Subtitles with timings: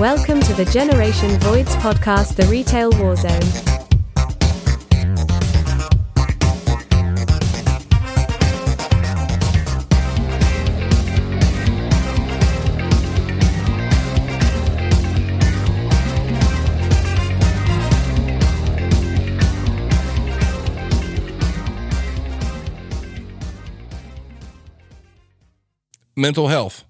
[0.00, 3.68] Welcome to the Generation Voids podcast, The Retail Warzone.
[26.16, 26.84] Mental health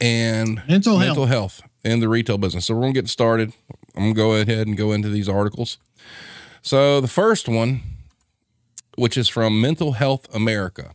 [0.00, 1.08] and Mental health.
[1.08, 2.66] mental health in the retail business.
[2.66, 3.52] So we're gonna get started.
[3.94, 5.78] I'm gonna go ahead and go into these articles.
[6.62, 7.82] So the first one,
[8.96, 10.92] which is from Mental Health America.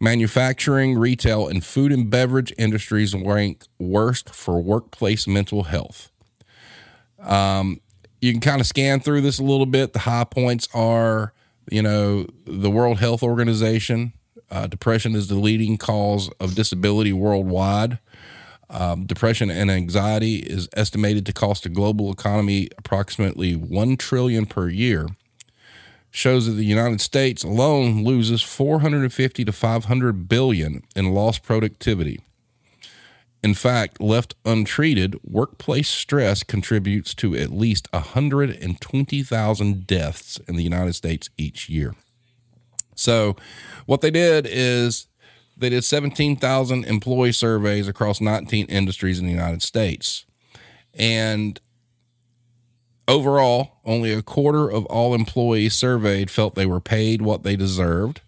[0.00, 6.10] Manufacturing, retail, and food and beverage industries rank worst for workplace mental health.
[7.20, 7.80] Um,
[8.20, 9.92] you can kind of scan through this a little bit.
[9.92, 11.32] The high points are,
[11.70, 14.12] you know, the World Health Organization.
[14.50, 17.98] Uh, depression is the leading cause of disability worldwide.
[18.72, 24.68] Um, depression and anxiety is estimated to cost the global economy approximately one trillion per
[24.68, 25.08] year.
[26.10, 32.20] Shows that the United States alone loses 450 to 500 billion in lost productivity.
[33.42, 40.94] In fact, left untreated, workplace stress contributes to at least 120,000 deaths in the United
[40.94, 41.94] States each year.
[42.94, 43.36] So,
[43.86, 45.08] what they did is
[45.62, 50.26] they did 17,000 employee surveys across 19 industries in the United States.
[50.92, 51.58] And
[53.08, 58.20] overall, only a quarter of all employees surveyed felt they were paid what they deserved,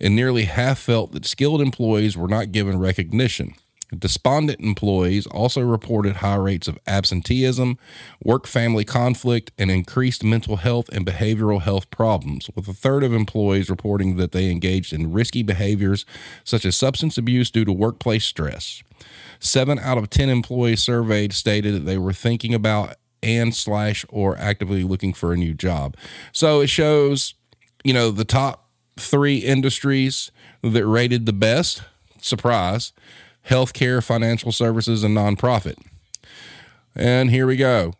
[0.00, 3.54] and nearly half felt that skilled employees were not given recognition.
[3.96, 7.78] Despondent employees also reported high rates of absenteeism,
[8.22, 13.14] work family conflict, and increased mental health and behavioral health problems, with a third of
[13.14, 16.04] employees reporting that they engaged in risky behaviors
[16.44, 18.82] such as substance abuse due to workplace stress.
[19.40, 24.36] Seven out of 10 employees surveyed stated that they were thinking about and slash or
[24.36, 25.96] actively looking for a new job.
[26.32, 27.34] So it shows,
[27.84, 30.30] you know, the top three industries
[30.62, 31.82] that rated the best,
[32.20, 32.92] surprise,
[33.48, 35.76] healthcare, financial services, and nonprofit.
[36.94, 37.94] And here we go.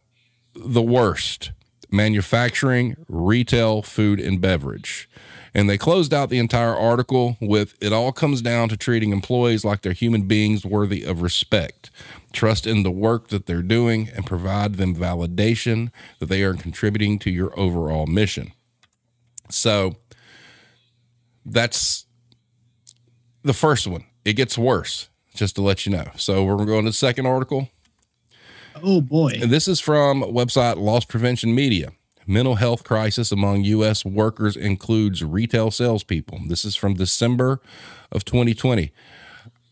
[0.55, 1.53] The worst
[1.91, 5.09] manufacturing, retail, food, and beverage.
[5.55, 9.65] And they closed out the entire article with it all comes down to treating employees
[9.65, 11.91] like they're human beings worthy of respect.
[12.33, 17.19] Trust in the work that they're doing and provide them validation that they are contributing
[17.21, 18.53] to your overall mission.
[19.49, 19.97] So
[21.47, 22.05] that's
[23.43, 24.05] the first one.
[24.27, 26.11] It gets worse just to let you know.
[26.17, 27.69] So we're going to the second article.
[28.83, 29.33] Oh boy.
[29.41, 31.93] And this is from website Loss Prevention Media.
[32.27, 34.05] Mental health crisis among U.S.
[34.05, 36.41] workers includes retail salespeople.
[36.47, 37.63] This is from December
[38.13, 38.93] of 2020.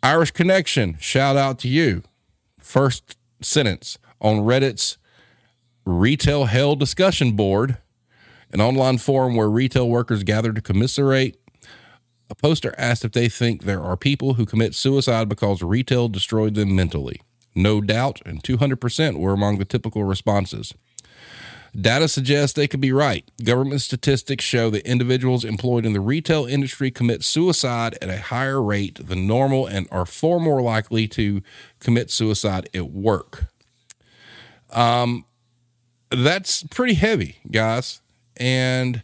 [0.03, 2.03] Irish Connection, shout out to you.
[2.59, 4.97] First sentence on Reddit's
[5.85, 7.79] Retail Hell discussion board,
[8.53, 11.37] an online forum where retail workers gather to commiserate
[12.29, 16.55] a poster asked if they think there are people who commit suicide because retail destroyed
[16.55, 17.21] them mentally.
[17.55, 20.75] No doubt, and 200% were among the typical responses.
[21.79, 23.31] Data suggests they could be right.
[23.45, 28.63] Government statistics show that individuals employed in the retail industry commit suicide at a higher
[28.63, 31.43] rate than normal and are far more likely to
[31.79, 33.47] commit suicide at work.
[34.71, 35.27] Um,
[36.11, 38.01] that's pretty heavy, guys.
[38.37, 39.03] And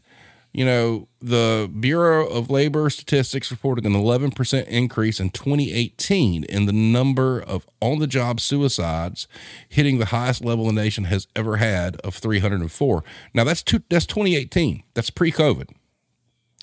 [0.52, 6.72] you know, the Bureau of Labor Statistics reported an 11% increase in 2018 in the
[6.72, 9.26] number of on the job suicides,
[9.68, 13.02] hitting the highest level the nation has ever had of 304.
[13.32, 15.70] Now, that's, two, that's 2018, that's pre COVID.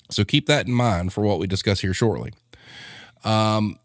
[0.08, 2.32] So keep that in mind for what we discuss here shortly.
[3.24, 3.78] Um,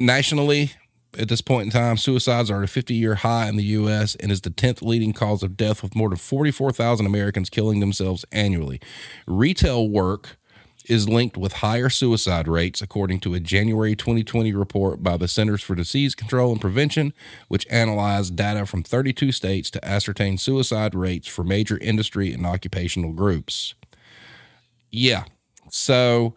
[0.00, 0.72] nationally,
[1.16, 4.14] at this point in time, suicides are at a 50 year high in the U.S.
[4.16, 8.24] and is the 10th leading cause of death, with more than 44,000 Americans killing themselves
[8.32, 8.80] annually.
[9.26, 10.36] Retail work
[10.88, 15.62] is linked with higher suicide rates, according to a January 2020 report by the Centers
[15.62, 17.12] for Disease Control and Prevention,
[17.48, 23.12] which analyzed data from 32 states to ascertain suicide rates for major industry and occupational
[23.12, 23.74] groups.
[24.90, 25.24] Yeah.
[25.70, 26.34] So,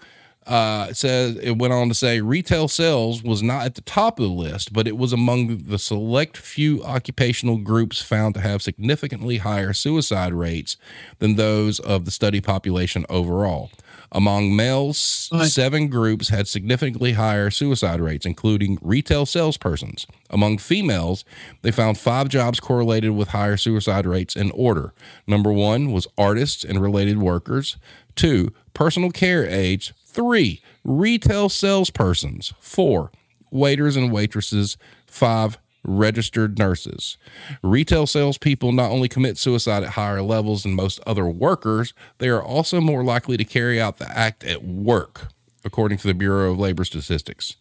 [0.48, 4.20] uh, it says it went on to say retail sales was not at the top
[4.20, 8.62] of the list, but it was among the select few occupational groups found to have
[8.62, 10.78] significantly higher suicide rates
[11.20, 13.70] than those of the study population overall.
[14.14, 15.50] Among males, Right.
[15.50, 20.06] seven groups had significantly higher suicide rates, including retail salespersons.
[20.30, 21.24] Among females,
[21.62, 24.94] they found five jobs correlated with higher suicide rates in order.
[25.28, 27.78] Number one was artists and related workers.
[28.16, 29.94] Two, personal care aides.
[30.12, 32.54] Three, retail salespersons.
[32.60, 33.12] Four,
[33.50, 34.78] waiters and waitresses.
[35.08, 37.18] Five, registered nurses.
[37.64, 42.44] Retail salespeople not only commit suicide at higher levels than most other workers, they are
[42.44, 45.30] also more likely to carry out the act at work,
[45.64, 47.56] according to the Bureau of Labor Statistics.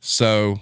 [0.00, 0.60] So,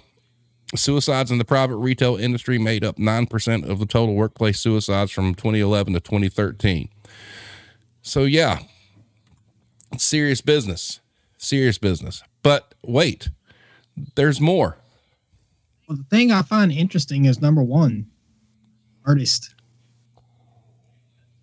[0.75, 5.35] suicides in the private retail industry made up 9% of the total workplace suicides from
[5.35, 6.89] 2011 to 2013.
[8.01, 8.59] So, yeah,
[9.97, 10.99] serious business.
[11.47, 12.23] Serious business.
[12.43, 13.29] But wait,
[14.15, 14.77] there's more.
[15.87, 18.07] Well, the thing I find interesting is number one,
[19.05, 19.53] artist.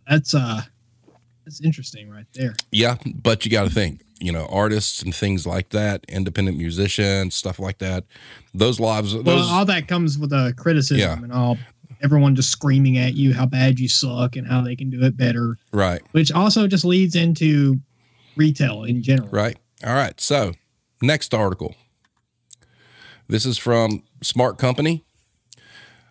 [0.09, 0.61] That's uh
[1.47, 2.55] that's interesting right there.
[2.71, 7.35] Yeah, but you got to think, you know, artists and things like that, independent musicians,
[7.35, 8.05] stuff like that.
[8.55, 11.23] Those lives, those, Well, all that comes with a criticism Yeah.
[11.23, 11.57] and all
[12.03, 15.17] everyone just screaming at you how bad you suck and how they can do it
[15.17, 17.81] better, right, which also just leads into
[18.37, 19.29] retail in general.
[19.31, 19.57] right.
[19.83, 20.21] All right.
[20.21, 20.53] So,
[21.03, 21.75] next article.
[23.29, 25.05] This is from Smart Company.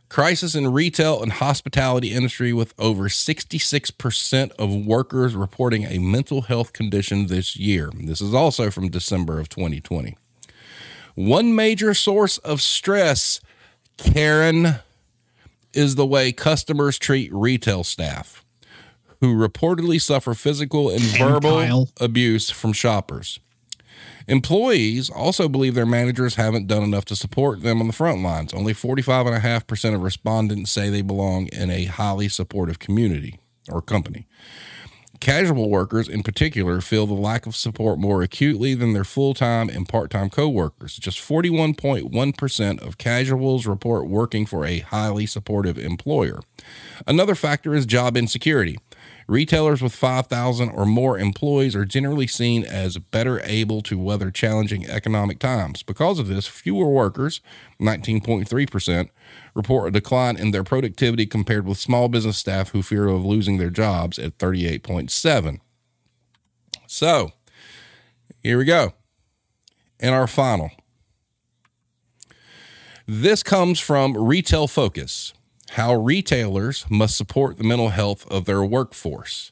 [0.09, 6.71] Crisis in retail and hospitality industry with over 66% of workers reporting a mental health
[6.71, 7.91] condition this year.
[7.95, 10.15] This is also from December of 2020.
[11.15, 13.39] One major source of stress,
[13.97, 14.75] Karen,
[15.73, 18.43] is the way customers treat retail staff
[19.19, 21.89] who reportedly suffer physical and verbal Kyle.
[21.99, 23.39] abuse from shoppers.
[24.27, 28.53] Employees also believe their managers haven't done enough to support them on the front lines.
[28.53, 33.39] Only 45.5% of respondents say they belong in a highly supportive community
[33.69, 34.27] or company.
[35.19, 39.69] Casual workers, in particular, feel the lack of support more acutely than their full time
[39.69, 40.97] and part time coworkers.
[40.97, 46.41] Just 41.1% of casuals report working for a highly supportive employer.
[47.07, 48.77] Another factor is job insecurity.
[49.27, 54.85] Retailers with 5,000 or more employees are generally seen as better able to weather challenging
[54.85, 55.83] economic times.
[55.83, 57.41] Because of this, fewer workers,
[57.81, 59.09] 19.3%,
[59.53, 63.57] report a decline in their productivity compared with small business staff who fear of losing
[63.57, 65.59] their jobs at 38.7.
[66.87, 67.31] So,
[68.41, 68.93] here we go.
[69.99, 70.71] And our final.
[73.07, 75.33] This comes from Retail Focus
[75.73, 79.51] how retailers must support the mental health of their workforce.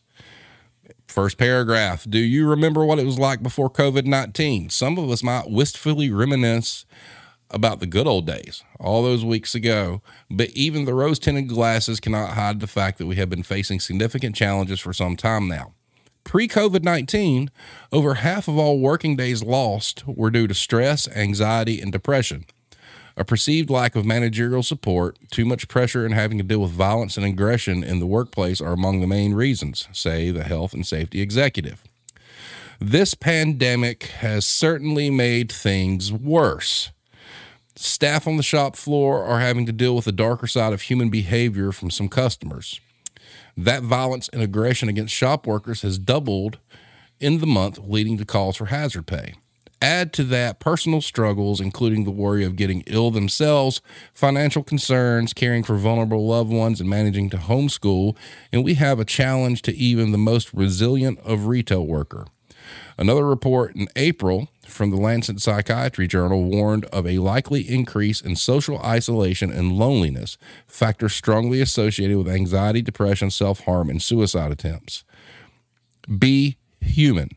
[1.07, 4.69] First paragraph Do you remember what it was like before COVID 19?
[4.69, 6.85] Some of us might wistfully reminisce
[7.49, 11.99] about the good old days, all those weeks ago, but even the rose tinted glasses
[11.99, 15.73] cannot hide the fact that we have been facing significant challenges for some time now.
[16.23, 17.49] Pre COVID 19,
[17.91, 22.45] over half of all working days lost were due to stress, anxiety, and depression.
[23.17, 27.17] A perceived lack of managerial support, too much pressure, and having to deal with violence
[27.17, 31.21] and aggression in the workplace are among the main reasons, say the health and safety
[31.21, 31.83] executive.
[32.79, 36.91] This pandemic has certainly made things worse.
[37.75, 41.09] Staff on the shop floor are having to deal with the darker side of human
[41.09, 42.79] behavior from some customers.
[43.57, 46.59] That violence and aggression against shop workers has doubled
[47.19, 49.35] in the month, leading to calls for hazard pay.
[49.81, 53.81] Add to that personal struggles, including the worry of getting ill themselves,
[54.13, 58.15] financial concerns, caring for vulnerable loved ones, and managing to homeschool,
[58.53, 62.27] and we have a challenge to even the most resilient of retail worker.
[62.97, 68.35] Another report in April from the Lancet Psychiatry Journal warned of a likely increase in
[68.35, 75.03] social isolation and loneliness, factors strongly associated with anxiety, depression, self harm, and suicide attempts.
[76.19, 77.29] Be human.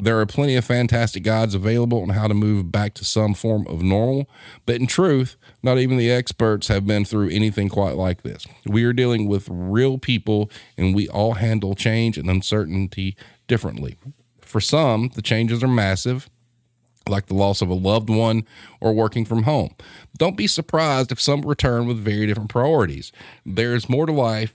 [0.00, 3.66] There are plenty of fantastic guides available on how to move back to some form
[3.68, 4.28] of normal,
[4.66, 8.46] but in truth, not even the experts have been through anything quite like this.
[8.66, 13.96] We are dealing with real people and we all handle change and uncertainty differently.
[14.40, 16.28] For some, the changes are massive,
[17.08, 18.46] like the loss of a loved one
[18.80, 19.74] or working from home.
[20.18, 23.12] Don't be surprised if some return with very different priorities.
[23.46, 24.54] There is more to life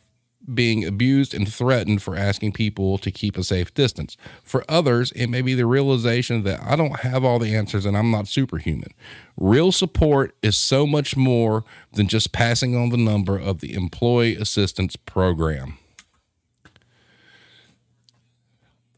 [0.53, 4.17] being abused and threatened for asking people to keep a safe distance.
[4.43, 7.97] For others, it may be the realization that I don't have all the answers and
[7.97, 8.91] I'm not superhuman.
[9.37, 14.35] Real support is so much more than just passing on the number of the employee
[14.35, 15.77] assistance program.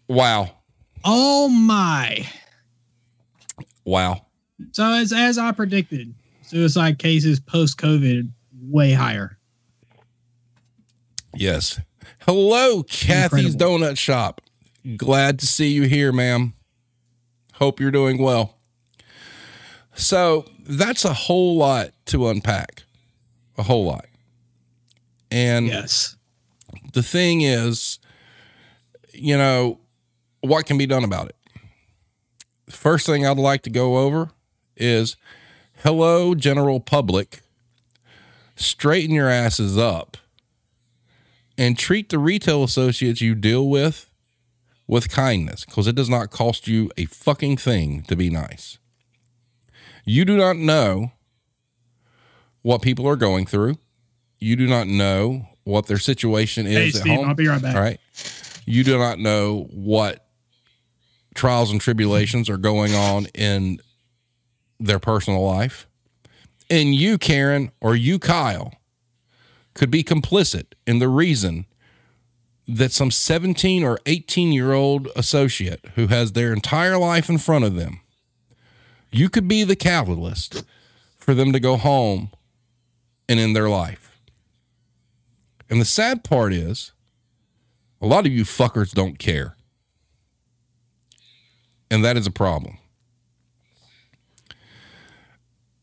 [0.07, 0.51] Wow.
[1.03, 2.27] Oh my.
[3.83, 4.25] Wow.
[4.73, 8.29] So as as I predicted, suicide cases post COVID
[8.61, 9.37] way higher.
[11.33, 11.79] Yes.
[12.21, 13.79] Hello, Kathy's Incredible.
[13.87, 14.41] Donut Shop.
[14.97, 16.53] Glad to see you here, ma'am.
[17.53, 18.57] Hope you're doing well.
[19.95, 22.83] So that's a whole lot to unpack.
[23.57, 24.05] A whole lot.
[25.29, 26.15] And Yes.
[26.93, 27.99] the thing is,
[29.13, 29.79] you know,
[30.41, 31.35] what can be done about it?
[32.69, 34.31] First thing I'd like to go over
[34.75, 35.15] is
[35.83, 37.41] hello, general public.
[38.55, 40.17] straighten your asses up
[41.57, 44.09] and treat the retail associates you deal with
[44.87, 48.77] with kindness because it does not cost you a fucking thing to be nice.
[50.05, 51.11] You do not know
[52.61, 53.77] what people are going through.
[54.39, 57.29] You do not know what their situation is Hey, at Steve, home.
[57.29, 57.75] I'll be right back.
[57.75, 57.99] All right.
[58.65, 60.25] You do not know what
[61.35, 63.79] trials and tribulations are going on in
[64.79, 65.87] their personal life.
[66.69, 68.73] And you, Karen, or you, Kyle,
[69.73, 71.65] could be complicit in the reason
[72.67, 77.65] that some 17 or 18 year old associate who has their entire life in front
[77.65, 78.01] of them,
[79.11, 80.63] you could be the catalyst
[81.17, 82.31] for them to go home
[83.27, 84.17] and end their life.
[85.69, 86.91] And the sad part is,
[88.01, 89.55] a lot of you fuckers don't care.
[91.89, 92.77] And that is a problem.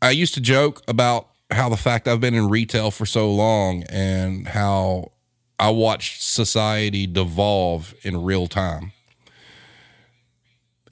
[0.00, 3.84] I used to joke about how the fact I've been in retail for so long
[3.84, 5.12] and how
[5.58, 8.92] I watched society devolve in real time.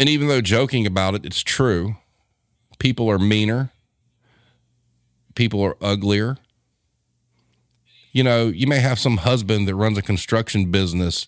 [0.00, 1.96] And even though joking about it, it's true.
[2.78, 3.70] People are meaner.
[5.34, 6.36] People are uglier.
[8.12, 11.26] You know, you may have some husband that runs a construction business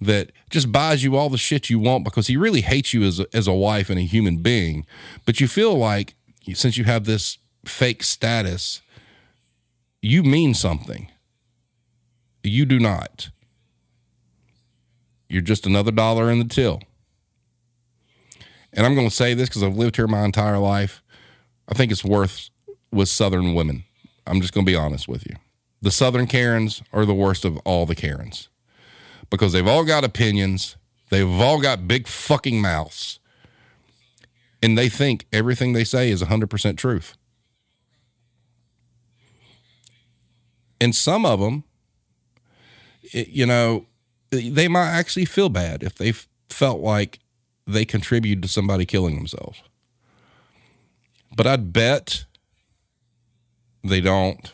[0.00, 3.20] that just buys you all the shit you want because he really hates you as
[3.20, 4.86] a, as a wife and a human being.
[5.26, 6.14] But you feel like
[6.54, 7.36] since you have this
[7.70, 8.82] fake status,
[10.02, 11.10] you mean something.
[12.42, 13.30] You do not.
[15.28, 16.80] You're just another dollar in the till.
[18.72, 21.02] And I'm going to say this because I've lived here my entire life.
[21.68, 22.50] I think it's worth
[22.90, 23.84] with Southern women.
[24.26, 25.36] I'm just going to be honest with you.
[25.82, 28.48] The Southern Karens are the worst of all the Karens
[29.30, 30.76] because they've all got opinions.
[31.10, 33.18] They've all got big fucking mouths.
[34.62, 37.16] And they think everything they say is 100% truth.
[40.80, 41.64] And some of them,
[43.12, 43.86] you know,
[44.30, 46.12] they might actually feel bad if they
[46.48, 47.18] felt like
[47.66, 49.62] they contributed to somebody killing themselves.
[51.34, 52.24] But I'd bet
[53.82, 54.52] they don't.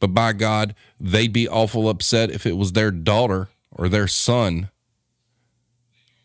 [0.00, 4.70] But by God, they'd be awful upset if it was their daughter or their son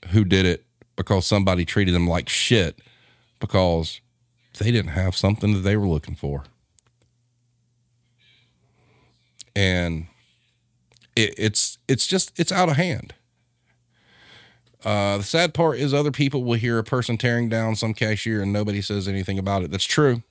[0.10, 2.79] who did it because somebody treated them like shit
[3.39, 4.00] because
[4.60, 6.45] they didn't have something that they were looking for.
[9.55, 10.07] And
[11.15, 13.13] it, it's it's just it's out of hand.
[14.83, 18.43] Uh, the sad part is other people will hear a person tearing down some cashier
[18.43, 19.71] and nobody says anything about it.
[19.71, 20.21] That's true.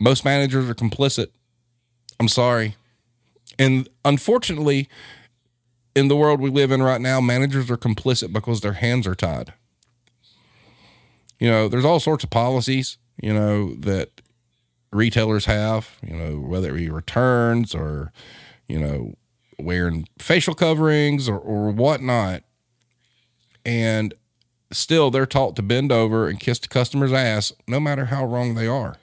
[0.00, 1.28] Most managers are complicit.
[2.18, 2.74] I'm sorry.
[3.58, 4.88] And unfortunately,
[5.94, 9.14] in the world we live in right now, managers are complicit because their hands are
[9.14, 9.52] tied.
[11.38, 14.22] You know, there's all sorts of policies, you know, that
[14.92, 18.12] retailers have, you know, whether it be returns or,
[18.66, 19.14] you know,
[19.58, 22.42] wearing facial coverings or, or whatnot.
[23.64, 24.14] And
[24.72, 28.54] still they're taught to bend over and kiss the customer's ass, no matter how wrong
[28.54, 28.96] they are.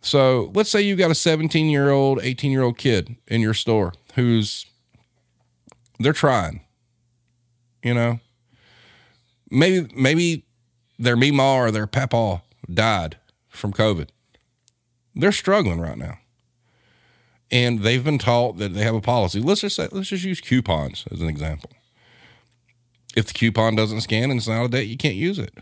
[0.00, 3.54] So let's say you've got a 17 year old, 18 year old kid in your
[3.54, 4.66] store who's,
[5.98, 6.60] they're trying,
[7.82, 8.20] you know,
[9.50, 10.44] maybe, maybe
[10.98, 13.17] their mima or their papa died
[13.58, 14.08] from COVID.
[15.14, 16.18] They're struggling right now.
[17.50, 19.40] And they've been taught that they have a policy.
[19.40, 21.70] Let's just say, let's just use coupons as an example.
[23.16, 25.54] If the coupon doesn't scan and it's out of date, you can't use it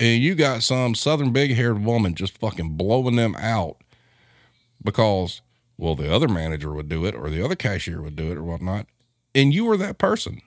[0.00, 3.76] and you got some southern big haired woman just fucking blowing them out
[4.82, 5.40] because,
[5.76, 8.44] well, the other manager would do it or the other cashier would do it or
[8.44, 8.86] whatnot.
[9.34, 10.40] And you were that person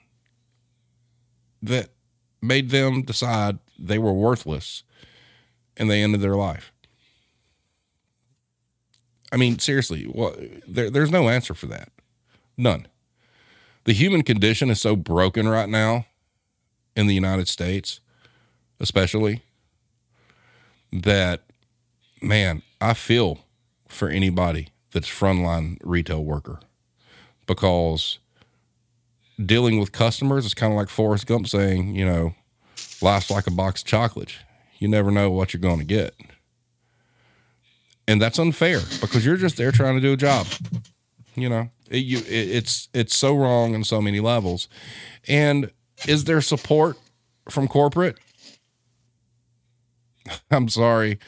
[1.62, 1.90] that
[2.40, 4.82] made them decide they were worthless
[5.76, 6.72] and they ended their life.
[9.30, 10.12] I mean, seriously,
[10.66, 11.88] there, there's no answer for that.
[12.56, 12.86] None.
[13.84, 16.06] The human condition is so broken right now
[16.94, 18.00] in the United States
[18.82, 19.42] especially
[20.92, 21.40] that
[22.20, 23.38] man i feel
[23.88, 26.58] for anybody that's frontline retail worker
[27.46, 28.18] because
[29.42, 32.34] dealing with customers is kind of like forrest gump saying you know
[33.00, 34.34] life's like a box of chocolates
[34.82, 36.14] you never know what you're going to get.
[38.06, 40.46] And that's unfair because you're just there trying to do a job
[41.34, 41.70] you know?
[41.90, 44.68] It, you, it, it's it's so wrong on so many levels.
[45.28, 45.70] And
[46.06, 46.96] is there support
[47.48, 48.18] from corporate?
[50.50, 51.18] I'm sorry,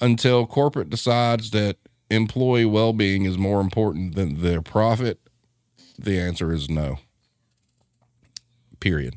[0.00, 1.76] until corporate decides that
[2.10, 5.20] employee well being is more important than their profit,
[5.98, 6.98] the answer is no.
[8.80, 9.14] Period.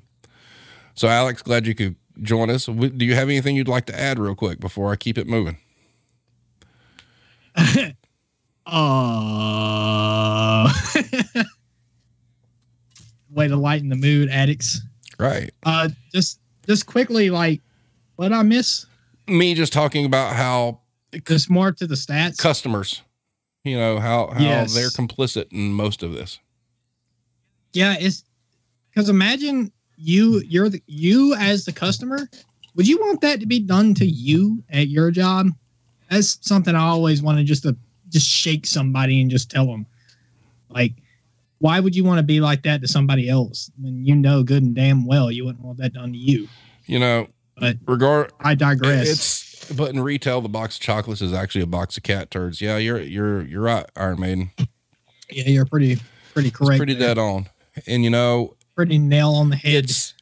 [0.95, 2.65] So, Alex, glad you could join us.
[2.65, 5.57] Do you have anything you'd like to add real quick before I keep it moving?
[8.69, 10.69] Uh,
[13.31, 14.81] way to lighten the mood, addicts.
[15.19, 15.51] Right.
[15.65, 17.61] Uh, just just quickly, like,
[18.17, 18.85] what I miss?
[19.27, 20.81] Me just talking about how
[21.25, 22.37] Just more to the stats.
[22.37, 23.01] customers,
[23.63, 24.73] you know, how, how Yes.
[24.73, 26.39] they're complicit in most of this.
[27.73, 28.23] Yeah, it's
[28.89, 32.29] because imagine you you're the you as the customer.
[32.75, 35.49] Would you want that to be done to you at your job?
[36.09, 37.75] That's something I always want to just to
[38.09, 39.85] just shake somebody and just tell them,
[40.69, 40.93] like,
[41.59, 44.63] why would you want to be like that to somebody else when you know good
[44.63, 46.47] and damn well you wouldn't want that done to you?
[46.85, 47.27] You know,
[47.59, 49.09] But regard I digress.
[49.09, 52.61] it's but in retail the box of chocolates is actually a box of cat turds.
[52.61, 54.51] Yeah, you're you're you're right, Iron Maiden.
[55.29, 55.97] yeah, you're pretty
[56.33, 56.77] pretty It's correct.
[56.77, 57.15] pretty there.
[57.15, 57.47] dead on.
[57.87, 59.85] And you know, Pretty nail on the head.
[59.85, 60.13] it's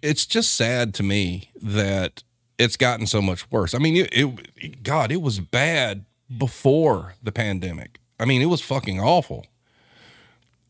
[0.00, 2.22] it's just sad to me that
[2.58, 3.74] it's gotten so much worse.
[3.74, 8.00] I mean, it, it God, it was bad before the pandemic.
[8.18, 9.44] I mean, it was fucking awful.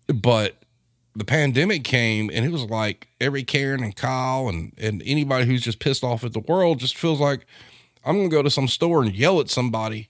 [0.08, 0.56] But
[1.14, 5.62] the pandemic came and it was like every Karen and Kyle and and anybody who's
[5.62, 7.46] just pissed off at the world just feels like
[8.04, 10.08] I'm going to go to some store and yell at somebody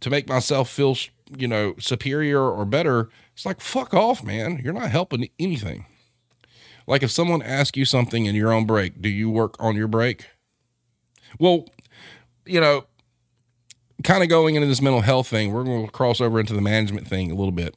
[0.00, 0.96] to make myself feel,
[1.36, 3.10] you know, superior or better.
[3.34, 4.60] It's like fuck off, man.
[4.62, 5.86] You're not helping anything.
[6.88, 9.88] Like if someone asks you something in your own break, do you work on your
[9.88, 10.26] break?
[11.38, 11.66] Well,
[12.46, 12.86] you know,
[14.02, 16.62] kind of going into this mental health thing, we're going to cross over into the
[16.62, 17.76] management thing a little bit.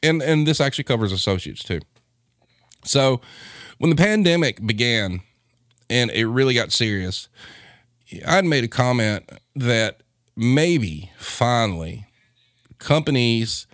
[0.00, 1.80] And and this actually covers associates too.
[2.84, 3.20] So,
[3.78, 5.22] when the pandemic began
[5.90, 7.28] and it really got serious,
[8.26, 10.02] I'd made a comment that
[10.36, 12.06] maybe finally
[12.78, 13.66] companies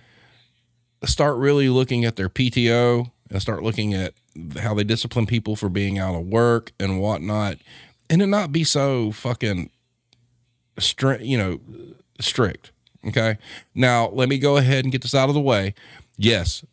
[1.04, 4.14] start really looking at their PTO and start looking at
[4.61, 7.56] how they discipline people for being out of work and whatnot,
[8.11, 9.70] and to not be so fucking
[10.78, 11.60] strict, you know,
[12.21, 12.71] strict.
[13.06, 13.38] Okay.
[13.75, 15.75] Now, let me go ahead and get this out of the way.
[16.17, 16.64] Yes,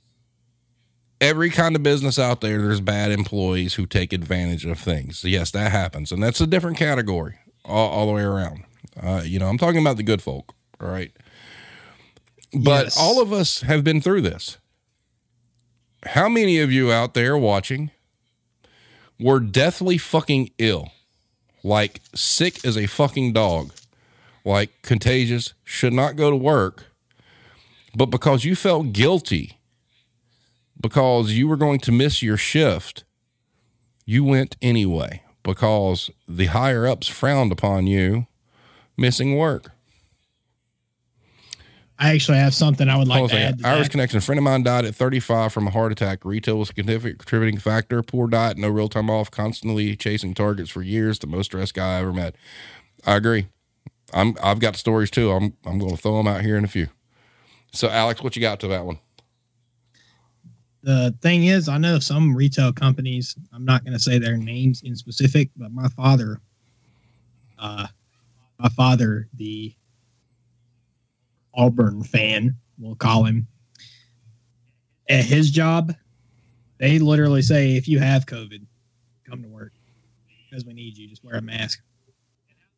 [1.21, 5.23] every kind of business out there, there's bad employees who take advantage of things.
[5.23, 6.11] Yes, that happens.
[6.11, 8.63] And that's a different category all, all the way around.
[9.01, 10.53] Uh, you know, I'm talking about the good folk.
[10.81, 11.11] All right.
[12.53, 12.97] But Yes.
[12.97, 14.57] all of us have been through this.
[16.05, 17.91] How many of you out there watching
[19.19, 20.91] were deathly fucking ill?
[21.63, 23.73] Like sick as a fucking dog,
[24.43, 26.85] like contagious, should not go to work,
[27.95, 29.57] but because you felt guilty
[30.79, 33.03] because you were going to miss your shift,
[34.05, 38.27] you went anyway because the higher ups frowned upon you
[38.97, 39.71] missing work.
[41.97, 43.60] I actually have something I would like Hold to add.
[43.60, 43.91] To Irish that.
[43.91, 44.17] connection.
[44.17, 46.25] A friend of mine died at 35 from a heart attack.
[46.25, 48.03] Retail was a significant contributing factor.
[48.03, 51.19] Poor diet, no real time off, constantly chasing targets for years.
[51.19, 52.36] The most stressed guy I ever met.
[53.05, 53.47] I agree.
[54.13, 54.36] I'm.
[54.43, 55.31] I've got stories too.
[55.31, 55.53] I'm.
[55.65, 56.88] I'm going to throw them out here in a few.
[57.71, 58.99] So, Alex, what you got to that one?
[60.86, 63.36] the thing is, I know some retail companies.
[63.51, 66.39] I'm not going to say their names in specific, but my father,
[67.58, 67.88] uh,
[68.60, 69.73] my father, the
[71.57, 73.47] Auburn fan, we'll call him,
[75.09, 75.93] at his job,
[76.77, 78.65] they literally say, if you have COVID,
[79.29, 79.71] come to work
[80.49, 81.07] because we need you.
[81.07, 81.79] Just wear a mask.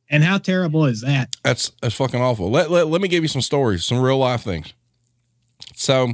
[0.09, 1.35] And how terrible is that?
[1.43, 2.49] That's that's fucking awful.
[2.49, 4.73] Let, let let me give you some stories, some real life things.
[5.75, 6.13] So,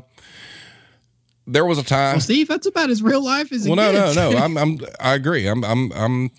[1.45, 2.13] there was a time.
[2.15, 4.15] Well, Steve, that's about as real life as it Well, no, no, gets.
[4.15, 4.31] no.
[4.37, 5.45] I'm, I'm, I agree.
[5.47, 6.31] I'm, I'm, I'm,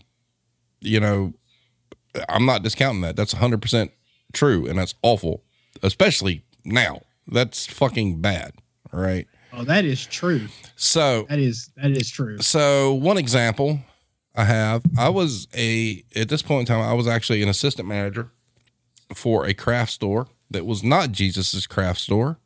[0.80, 1.32] you know,
[2.28, 3.14] I'm not discounting that.
[3.14, 3.92] That's 100 percent
[4.32, 5.44] true, and that's awful,
[5.82, 7.02] especially now.
[7.26, 8.52] That's fucking bad.
[8.92, 9.26] All right.
[9.52, 10.48] oh, that is true.
[10.76, 12.38] So, That is that is true.
[12.38, 13.80] so one example
[14.36, 17.88] I have, I was a at this point in time, I was actually an assistant
[17.88, 18.30] manager
[19.14, 22.38] for a craft store that was not Jesus's craft store,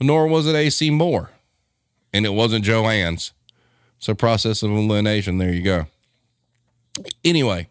[0.00, 1.30] nor was it AC Moore,
[2.12, 3.32] and it wasn't Joann's.
[3.98, 5.38] So process of elimination.
[5.38, 5.86] There you go.
[7.24, 7.68] Anyway,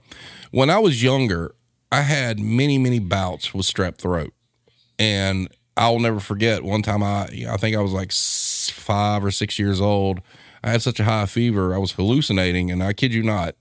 [0.52, 1.54] when I was younger,
[1.91, 4.34] I had many many bouts with strep throat,
[5.02, 9.58] and I'll never forget one time I I think I was like five or six
[9.58, 10.22] years old.
[10.64, 13.56] I had such a high fever, I was hallucinating, and I kid you not,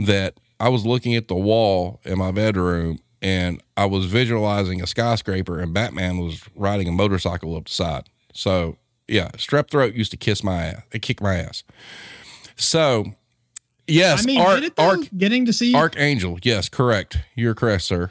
[0.00, 4.86] that I was looking at the wall in my bedroom and I was visualizing a
[4.86, 8.08] skyscraper and Batman was riding a motorcycle up the side.
[8.32, 8.76] So
[9.06, 11.62] yeah, strep throat used to kiss my ass, kick my ass.
[12.56, 13.04] So
[13.86, 15.04] yes, I mean, Arc, did it though?
[15.16, 16.40] Getting to see Archangel.
[16.42, 17.18] Yes, correct.
[17.36, 18.10] You're correct, sir.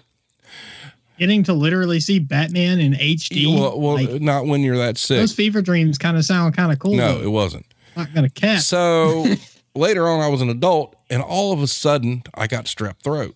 [1.19, 3.53] Getting to literally see Batman in HD.
[3.53, 5.17] Well, well like, not when you're that sick.
[5.17, 6.95] those fever dreams kind of sound kind of cool.
[6.95, 7.23] No, though.
[7.23, 7.65] it wasn't.
[7.95, 8.61] not gonna catch.
[8.61, 9.25] So
[9.75, 13.35] later on, I was an adult, and all of a sudden, I got strep throat.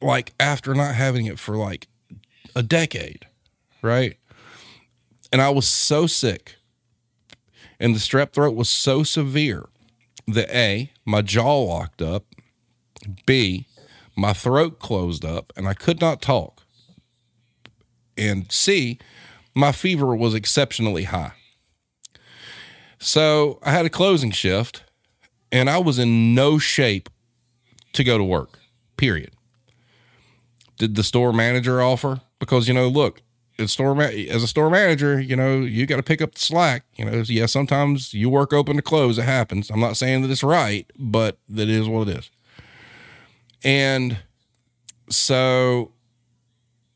[0.00, 1.88] Like after not having it for like
[2.56, 3.26] a decade,
[3.82, 4.16] right?
[5.32, 6.56] And I was so sick.
[7.80, 9.68] And the strep throat was so severe
[10.28, 12.26] that A, my jaw locked up,
[13.26, 13.66] B,
[14.16, 16.61] my throat closed up and I could not talk.
[18.16, 18.98] And C,
[19.54, 21.32] my fever was exceptionally high.
[22.98, 24.84] So I had a closing shift
[25.50, 27.08] and I was in no shape
[27.92, 28.58] to go to work,
[28.96, 29.32] period.
[30.78, 32.20] Did the store manager offer?
[32.38, 33.22] Because, you know, look,
[33.58, 36.84] as a store manager, you know, you got to pick up the slack.
[36.96, 39.18] You know, yeah, sometimes you work open to close.
[39.18, 39.70] It happens.
[39.70, 42.30] I'm not saying that it's right, but that is what it is.
[43.62, 44.18] And
[45.08, 45.92] so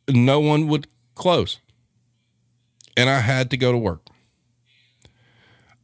[0.08, 1.58] no one would close.
[2.96, 4.06] And I had to go to work.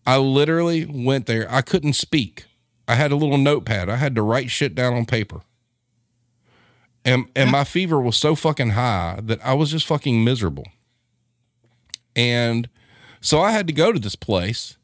[0.06, 1.46] I literally went there.
[1.50, 2.46] I couldn't speak.
[2.86, 3.88] I had a little notepad.
[3.88, 5.42] I had to write shit down on paper.
[7.04, 10.66] And and my fever was so fucking high that I was just fucking miserable.
[12.14, 12.68] And
[13.20, 14.76] so I had to go to this place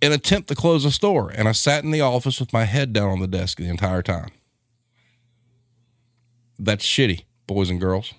[0.00, 1.30] and attempt to close a store.
[1.30, 4.02] And I sat in the office with my head down on the desk the entire
[4.02, 4.30] time.
[6.58, 8.14] That's shitty, boys and girls.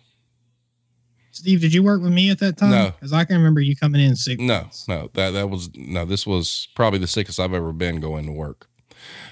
[1.37, 2.71] Steve, did you work with me at that time?
[2.71, 2.91] No.
[2.91, 4.39] Because I can remember you coming in sick.
[4.39, 6.03] No, no, that that was no.
[6.03, 8.67] This was probably the sickest I've ever been going to work.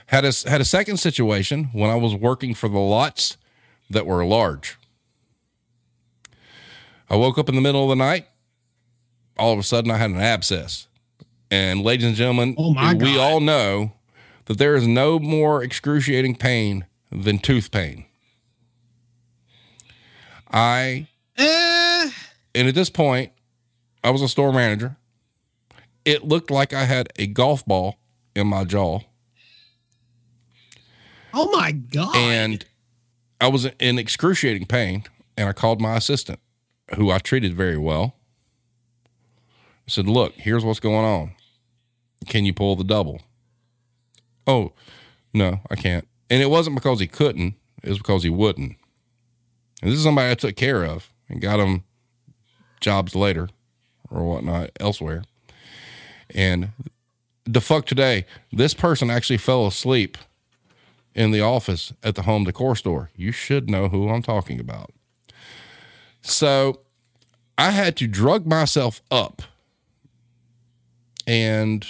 [0.07, 3.37] Had a had a second situation when I was working for the lots
[3.89, 4.77] that were large.
[7.09, 8.27] I woke up in the middle of the night.
[9.37, 10.87] All of a sudden, I had an abscess,
[11.49, 13.93] and ladies and gentlemen, Oh, we all know
[14.45, 18.05] that there is no more excruciating pain than tooth pain.
[20.51, 21.43] I Eh,
[22.55, 23.31] and at this point,
[24.03, 24.97] I was a store manager.
[26.05, 27.97] It looked like I had a golf ball
[28.35, 28.99] in my jaw,
[31.33, 32.15] oh my God.
[32.15, 32.65] and
[33.41, 35.03] I was in excruciating pain.
[35.37, 36.39] And I called my assistant,
[36.95, 38.15] who I treated very well.
[39.85, 41.35] I said, "Look, here's what's going on.
[42.27, 43.21] Can you pull the double?"
[44.47, 44.71] Oh,
[45.33, 46.07] no, I can't.
[46.29, 48.77] And it wasn't because he couldn't; it was because he wouldn't.
[49.81, 51.83] And this is somebody I took care of and got him
[52.85, 53.49] jobs later
[54.09, 55.23] or whatnot elsewhere.
[56.33, 56.69] And
[57.43, 60.17] the fuck today, this person actually fell asleep
[61.15, 63.09] in the office at the home decor store.
[63.15, 64.91] You should know who I'm talking about.
[66.21, 66.81] So
[67.57, 69.41] I had to drug myself up
[71.25, 71.85] and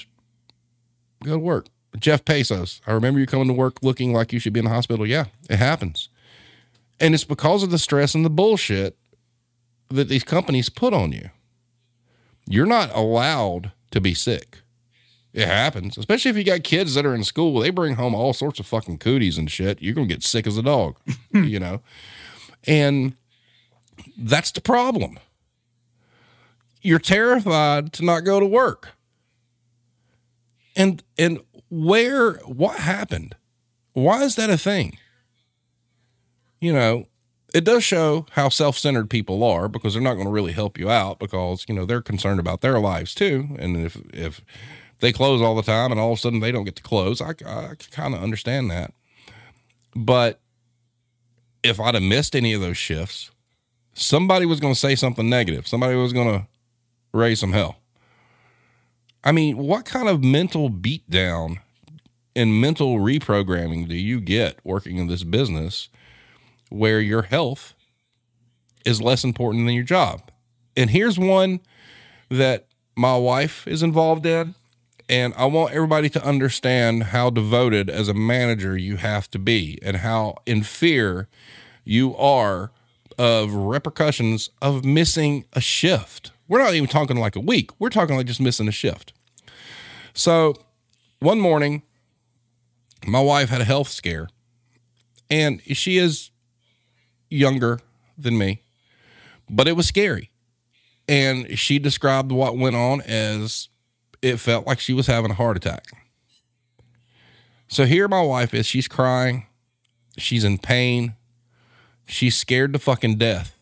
[1.24, 1.68] go to work.
[2.00, 4.72] Jeff Pesos, I remember you coming to work looking like you should be in the
[4.72, 5.06] hospital.
[5.06, 6.10] Yeah, it happens.
[7.00, 8.98] And it's because of the stress and the bullshit
[9.90, 11.30] that these companies put on you.
[12.48, 14.60] You're not allowed to be sick.
[15.34, 17.60] It happens, especially if you got kids that are in school.
[17.60, 19.82] They bring home all sorts of fucking cooties and shit.
[19.82, 20.98] You're going to get sick as a dog,
[21.34, 21.82] you know?
[22.66, 23.16] And
[24.18, 25.20] that's the problem.
[26.82, 28.94] You're terrified to not go to work.
[30.76, 33.36] And and where what happened?
[33.94, 34.98] Why is that a thing?
[36.62, 37.08] You know,
[37.56, 40.92] it does show how self-centered people are because they're not going to really help you
[40.92, 43.56] out because, you know, they're concerned about their lives too.
[43.58, 44.42] And if if
[45.00, 47.22] they close all the time and all of a sudden they don't get to close,
[47.22, 48.94] I, I kind of understand that.
[49.96, 50.42] But
[51.64, 53.32] if I'd have missed any of those shifts,
[53.94, 55.66] somebody was going to say something negative.
[55.66, 56.48] Somebody was going to
[57.14, 57.78] raise some hell.
[59.24, 61.60] I mean, what kind of mental beatdown
[62.36, 65.88] and mental reprogramming do you get working in this business
[66.70, 67.74] where your health
[68.86, 70.32] is less important than your job?
[70.76, 71.62] And here's one
[72.30, 74.56] that my wife is involved in.
[75.08, 79.78] And I want everybody to understand how devoted as a manager you have to be
[79.84, 81.28] and how in fear
[81.84, 82.72] you are
[83.18, 86.32] of repercussions of missing a shift.
[86.48, 89.14] We're not even talking like a week, we're talking like just missing a shift.
[90.14, 90.56] So
[91.20, 91.84] one morning,
[93.06, 94.28] my wife had a health scare,
[95.30, 96.32] and she is
[97.30, 97.80] younger
[98.18, 98.62] than me,
[99.50, 100.32] but it was scary.
[101.08, 103.70] And she described what went on as
[104.22, 105.86] it felt like she was having a heart attack.
[107.68, 109.48] So here my wife is, she's crying,
[110.18, 111.16] she's in pain,
[112.08, 113.58] she's scared to fucking death.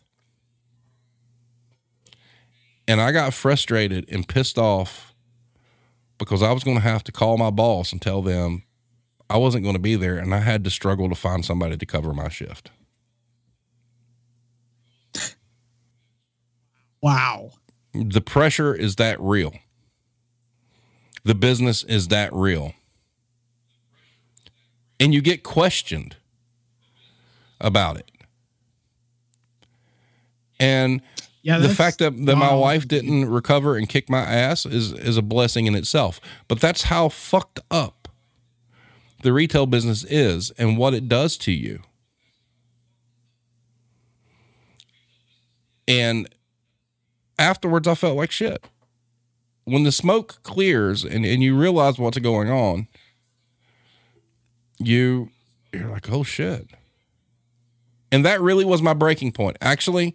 [2.86, 5.14] And I got frustrated and pissed off
[6.18, 8.62] because I was going to have to call my boss and tell them
[9.28, 11.86] I wasn't going to be there and I had to struggle to find somebody to
[11.86, 12.70] cover my shift.
[17.04, 17.50] Wow.
[17.92, 19.52] The pressure is that real.
[21.22, 22.72] The business is that real.
[24.98, 26.16] And you get questioned
[27.60, 28.10] about it.
[30.58, 31.02] And
[31.42, 35.18] Yeah, the fact that, that my wife didn't recover and kick my ass is is
[35.18, 36.20] a blessing in itself.
[36.48, 38.08] But that's how fucked up
[39.22, 41.82] the retail business is and what it does to you.
[45.86, 46.28] And
[47.38, 48.64] afterwards I felt like shit.
[49.64, 52.86] When the smoke clears and, and you realize what's going on,
[54.78, 55.30] you
[55.72, 56.70] you're like, oh shit.
[58.12, 59.56] And that really was my breaking point.
[59.60, 60.14] Actually,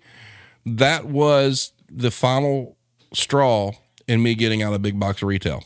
[0.65, 2.77] that was the final
[3.13, 3.71] straw
[4.07, 5.63] in me getting out of big box retail.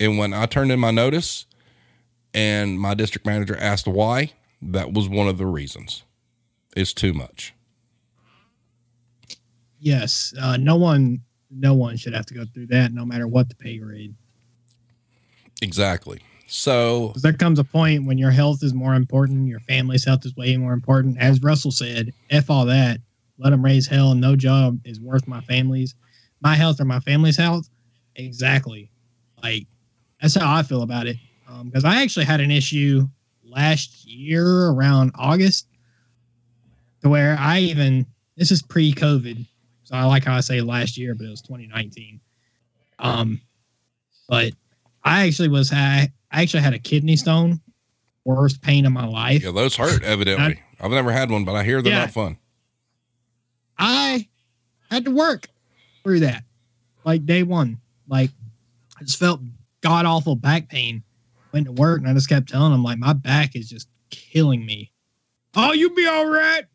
[0.00, 1.46] And when I turned in my notice
[2.34, 6.02] and my district manager asked why, that was one of the reasons.
[6.76, 7.54] It's too much.
[9.80, 13.48] Yes, uh, no one, no one should have to go through that, no matter what
[13.48, 14.14] the pay grade.
[15.62, 16.20] Exactly.
[16.46, 20.34] So, there comes a point when your health is more important, your family's health is
[20.34, 21.18] way more important.
[21.18, 23.00] As Russell said, f all that.
[23.38, 24.14] Let them raise hell.
[24.14, 25.94] No job is worth my family's,
[26.40, 27.68] my health or my family's health.
[28.16, 28.90] Exactly.
[29.42, 29.66] Like
[30.20, 31.16] that's how I feel about it.
[31.64, 33.06] Because I actually had an issue
[33.44, 35.68] last year around August,
[37.02, 39.46] to where I even this is pre-COVID,
[39.88, 42.20] so I like how I say last year, but it was 2019.
[42.98, 43.40] Um,
[44.28, 44.52] but
[45.02, 47.58] I actually was I, I actually had a kidney stone,
[48.26, 49.42] worst pain of my life.
[49.42, 50.60] yeah, those hurt, evidently.
[50.80, 52.00] I've never had one, but I hear they're Yeah.
[52.00, 52.36] not fun.
[53.78, 54.28] I
[54.90, 55.48] had to work
[56.04, 56.42] through that,
[57.04, 57.78] like day one.
[58.08, 58.30] Like
[59.00, 59.40] I just felt
[59.80, 61.02] god awful back pain.
[61.52, 64.66] Went to work and I just kept telling them like my back is just killing
[64.66, 64.92] me.
[65.56, 66.64] Oh, you'll be all right.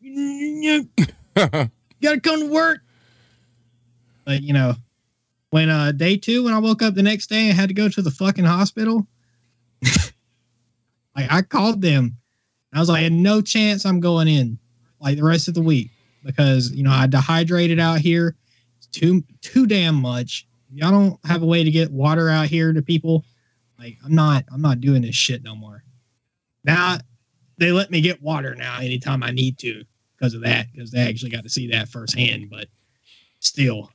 [1.96, 2.80] You gotta come to work.
[4.24, 4.74] But you know,
[5.50, 7.88] when uh day two, when I woke up the next day and had to go
[7.88, 9.06] to the fucking hospital,
[11.16, 12.16] like I called them.
[12.72, 14.58] I was like, no chance I'm going in
[15.00, 15.90] like the rest of the week
[16.24, 18.36] because you know I dehydrated out here.
[18.90, 20.46] Too too damn much.
[20.72, 23.24] Y'all don't have a way to get water out here to people.
[23.78, 25.84] Like I'm not I'm not doing this shit no more.
[26.64, 26.98] Now
[27.58, 29.84] they let me get water now anytime I need to
[30.16, 32.50] because of that because they actually got to see that firsthand.
[32.50, 32.68] But
[33.40, 33.90] still,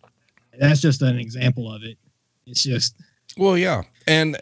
[0.60, 1.98] that's just an example of it.
[2.46, 2.96] It's just
[3.38, 3.84] Well, yeah.
[4.08, 4.38] And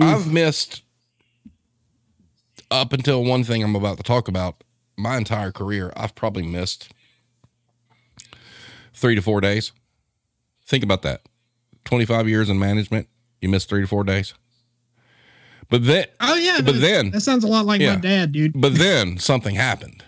[0.00, 0.82] I've missed
[2.70, 4.64] up until one thing I'm about to talk about
[4.96, 5.92] my entire career.
[5.96, 6.92] I've probably missed
[8.94, 9.72] three to four days.
[10.66, 11.22] Think about that.
[11.84, 13.08] 25 years in management,
[13.40, 14.34] you missed three to four days.
[15.68, 17.94] But then, oh yeah, but then, that sounds a lot like Yeah.
[17.94, 18.52] my dad, dude.
[18.60, 20.04] but then something happened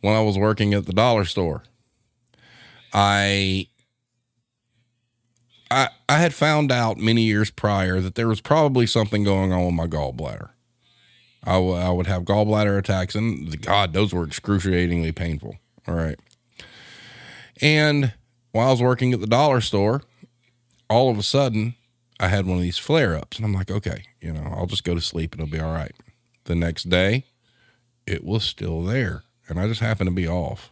[0.00, 1.62] when I was working at the dollar store.
[2.92, 3.68] I
[5.70, 9.64] I I had found out many years prior that there was probably something going on
[9.66, 10.50] with my gallbladder.
[11.44, 15.56] I w- I would have gallbladder attacks, and the, God, those were excruciatingly painful.
[15.86, 16.18] All right.
[17.60, 18.14] And
[18.52, 20.02] while I was working at the dollar store,
[20.88, 21.74] all of a sudden,
[22.18, 24.84] I had one of these flare ups, and I'm like, okay, you know, I'll just
[24.84, 25.92] go to sleep and it'll be all right.
[26.44, 27.24] The next day,
[28.06, 30.70] it was still there, and I just happened to be off.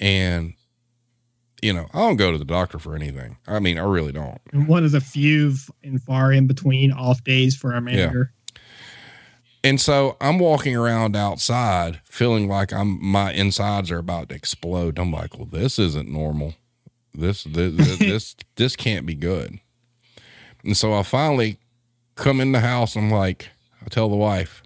[0.00, 0.54] And,
[1.62, 3.36] you know, I don't go to the doctor for anything.
[3.46, 4.40] I mean, I really don't.
[4.52, 8.32] One of the few and far in between off days for our manager.
[9.64, 14.98] And so I'm walking around outside feeling like I'm my insides are about to explode.
[14.98, 16.54] I'm like, well, this isn't normal.
[17.12, 19.58] This this this this, this can't be good.
[20.64, 21.58] And so I finally
[22.14, 22.96] come in the house.
[22.96, 23.48] I'm like,
[23.84, 24.62] I tell the wife,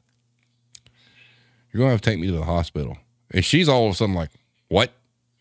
[1.72, 2.98] you're gonna have to take me to the hospital.
[3.30, 4.30] And she's all of a sudden like,
[4.68, 4.92] what?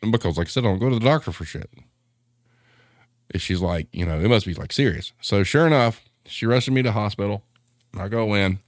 [0.09, 1.69] Because like I said, I don't go to the doctor for shit.
[3.31, 5.13] And she's like, you know, it must be like serious.
[5.21, 7.43] So sure enough, she rushes me to hospital.
[7.97, 8.59] I go in.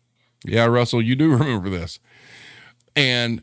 [0.46, 2.00] Yeah, Russell, you do remember this.
[2.96, 3.42] And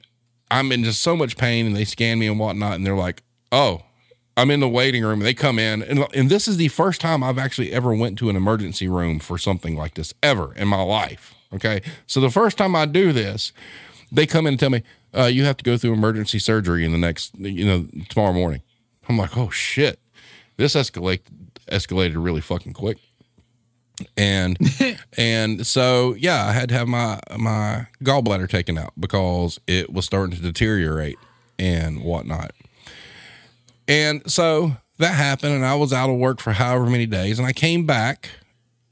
[0.50, 3.22] I'm in just so much pain, and they scan me and whatnot, and they're like,
[3.52, 3.82] "Oh,
[4.36, 7.22] I'm in the waiting room." They come in, and and this is the first time
[7.22, 10.82] I've actually ever went to an emergency room for something like this ever in my
[10.82, 11.34] life.
[11.52, 13.52] Okay, so the first time I do this,
[14.10, 14.82] they come in and tell me,
[15.16, 18.62] uh, "You have to go through emergency surgery in the next, you know, tomorrow morning."
[19.08, 19.98] I'm like, "Oh shit,
[20.56, 21.22] this escalate
[21.70, 22.98] escalated really fucking quick."
[24.16, 24.58] and
[25.16, 30.04] and so yeah i had to have my my gallbladder taken out because it was
[30.04, 31.18] starting to deteriorate
[31.58, 32.52] and whatnot
[33.88, 37.46] and so that happened and i was out of work for however many days and
[37.46, 38.30] i came back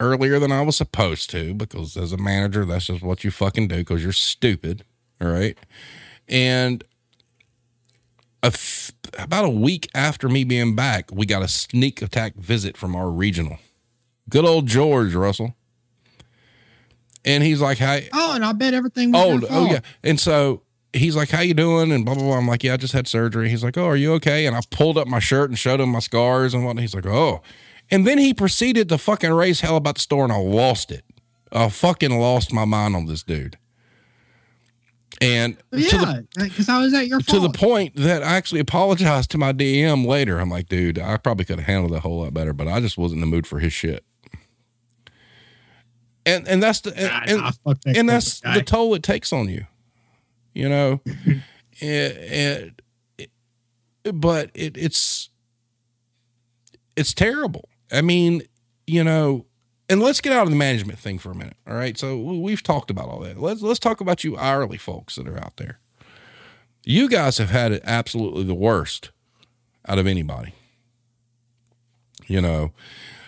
[0.00, 3.68] earlier than i was supposed to because as a manager that's just what you fucking
[3.68, 4.84] do because you're stupid
[5.20, 5.58] all right
[6.28, 6.84] and
[8.42, 12.76] a f- about a week after me being back we got a sneak attack visit
[12.76, 13.58] from our regional
[14.28, 15.54] good old George Russell.
[17.24, 20.62] And he's like, "Hey, Oh, and I bet everything was oh, oh yeah." And so
[20.92, 22.36] he's like, "How you doing?" And blah blah blah.
[22.38, 24.60] I'm like, "Yeah, I just had surgery." He's like, "Oh, are you okay?" And I
[24.70, 26.82] pulled up my shirt and showed him my scars and whatnot.
[26.82, 27.42] He's like, "Oh,"
[27.90, 31.04] and then he proceeded to fucking raise hell about the store, and I lost it.
[31.50, 33.58] I fucking lost my mind on this dude.
[35.20, 37.52] And Yeah, because I was at your to fault.
[37.52, 40.38] the point that I actually apologized to my DM later.
[40.38, 42.78] I'm like, dude, I probably could have handled that a whole lot better, but I
[42.80, 44.04] just wasn't in the mood for his shit.
[46.24, 48.94] And and that's the and, Nah, and, nah, fuck that and that's corporate the toll
[48.94, 49.66] it takes on you.
[50.54, 51.42] You know, and,
[51.80, 52.68] eh,
[53.18, 53.24] eh,
[54.04, 55.30] it, but it, it's
[56.96, 57.68] it's terrible.
[57.90, 58.42] I mean,
[58.86, 59.46] you know,
[59.88, 61.56] and let's get out of the management thing for a minute.
[61.66, 63.40] All right, so we- we've talked about all that.
[63.40, 65.78] Let's let's talk about you hourly folks that are out there.
[66.84, 69.10] You guys have had it absolutely the worst
[69.86, 70.54] out of anybody.
[72.26, 72.72] You know,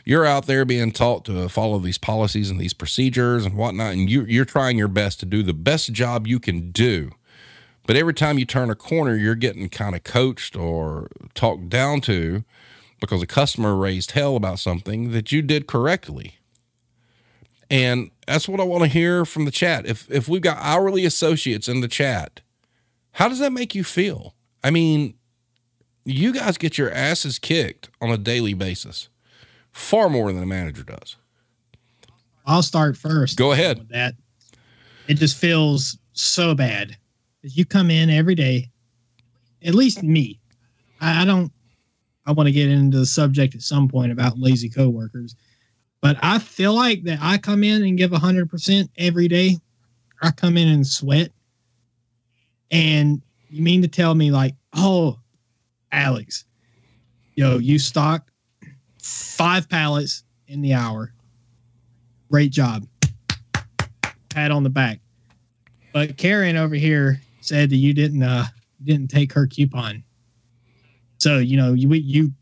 [0.05, 4.11] you're out there being taught to follow these policies and these procedures and whatnot, and
[4.11, 7.11] you, you're trying your best to do the best job you can do.
[7.87, 12.01] But every time you turn a corner, you're getting kind of coached or talked down
[12.03, 12.44] to
[13.01, 16.35] because a customer raised hell about something that you did correctly.
[17.70, 19.87] And that's what I want to hear from the chat.
[19.87, 22.40] If if we've got hourly associates in the chat,
[23.12, 24.35] how does that make you feel?
[24.62, 25.14] I mean,
[26.04, 29.09] you guys get your asses kicked on a daily basis,
[29.70, 31.16] far more than a manager does.
[32.46, 33.38] I'll start first.
[33.38, 33.78] Go ahead.
[33.78, 34.14] With that,
[35.06, 36.96] it just feels so bad.
[37.42, 38.68] You come in every day,
[39.64, 40.40] at least me.
[41.00, 41.52] I, I don't.
[42.26, 45.37] I want to get into the subject at some point about lazy coworkers,
[46.00, 49.58] but I feel like that I come in and give hundred percent every day.
[50.22, 51.30] I come in and sweat,
[52.70, 55.18] and you mean to tell me like, oh,
[55.92, 56.44] Alex,
[57.34, 58.30] yo, you stock
[59.02, 61.12] five pallets in the hour.
[62.30, 62.86] Great job.
[64.28, 65.00] Pat on the back.
[65.92, 68.44] But Karen over here said that you didn't uh
[68.84, 70.04] didn't take her coupon.
[71.18, 72.32] So, you know, you you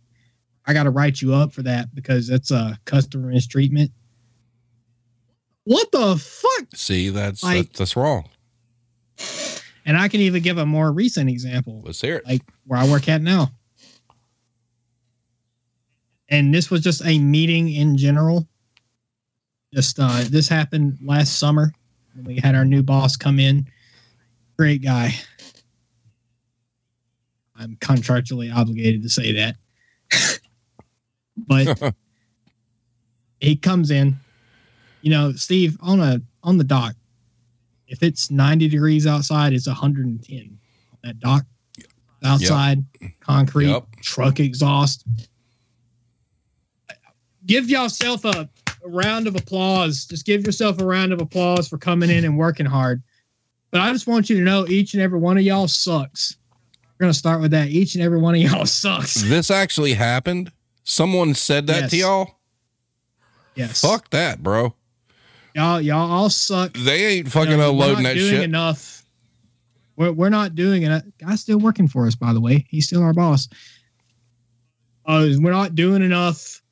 [0.68, 3.90] I gotta write you up for that because that's a customer mistreatment.
[5.64, 6.68] What the fuck?
[6.74, 8.28] See, that's Like- that, that's wrong.
[9.86, 11.82] And I can even give a more recent example.
[11.84, 12.26] Let's hear it.
[12.26, 13.50] like where I work at now.
[16.28, 18.46] And this was just a meeting in general.
[19.72, 21.72] Just uh this happened last summer.
[22.14, 23.66] when We had our new boss come in.
[24.58, 25.14] Great guy.
[27.56, 29.56] I'm contractually obligated to say that.
[31.46, 31.94] but
[33.40, 34.16] he comes in.
[35.02, 36.94] You know, Steve, on a on the dock,
[37.86, 40.38] if it's 90 degrees outside, it's 110
[40.92, 41.44] on that dock
[42.24, 42.84] outside,
[43.20, 43.86] concrete, Yep.
[44.02, 45.04] truck exhaust.
[47.46, 48.48] Give yourself a,
[48.84, 50.04] a round of applause.
[50.04, 53.02] Just give yourself a round of applause for coming in and working hard.
[53.70, 56.36] But I just want you to know each and every one of y'all sucks.
[56.98, 57.68] We're going to start with that.
[57.68, 59.22] Each and every one of y'all sucks.
[59.22, 60.50] This actually happened.
[60.88, 62.38] Someone said that to y'all.
[63.54, 63.82] Yes.
[63.82, 64.74] Fuck that, bro.
[65.54, 66.72] Y'all, y'all all suck.
[66.72, 68.42] They ain't fucking You know, unloading that doing shit.
[68.42, 69.04] enough.
[69.96, 71.04] We're, we're not doing it.
[71.18, 72.64] Guy's still working for us, by the way.
[72.70, 73.50] He's still our boss.
[75.04, 76.62] Uh, we're not doing enough.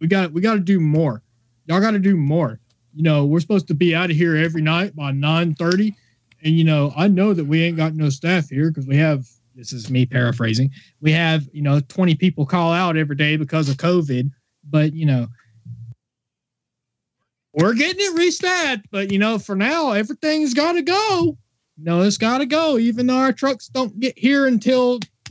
[0.00, 1.22] We got we got to do more.
[1.66, 2.58] Y'all got to do more.
[2.92, 5.94] You know, we're supposed to be out of here every night by nine thirty,
[6.42, 9.28] and you know, I know that we ain't got no staff here because we have.
[9.54, 10.70] This is me paraphrasing.
[11.00, 14.30] We have you know twenty people call out every day because of COVID,
[14.68, 15.28] but you know
[17.54, 21.38] we're getting it restat, but you know, for now, everything's got to go.
[21.78, 25.00] No, it's got to go, even though our trucks don't get here until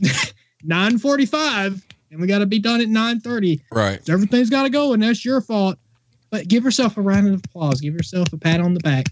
[0.64, 3.60] 9:45, and we got to be done at 9:30.
[3.72, 4.04] Right.
[4.04, 5.78] So everything's got to go, and that's your fault.
[6.30, 7.80] But give yourself a round of applause.
[7.80, 9.06] Give yourself a pat on the back.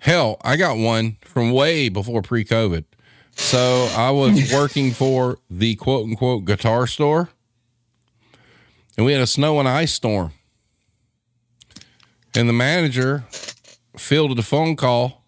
[0.00, 2.84] Hell, I got one from way before pre COVID.
[3.38, 7.30] So I was working for the quote unquote guitar store,
[8.96, 10.32] and we had a snow and ice storm.
[12.34, 13.24] And the manager
[13.96, 15.24] fielded a phone call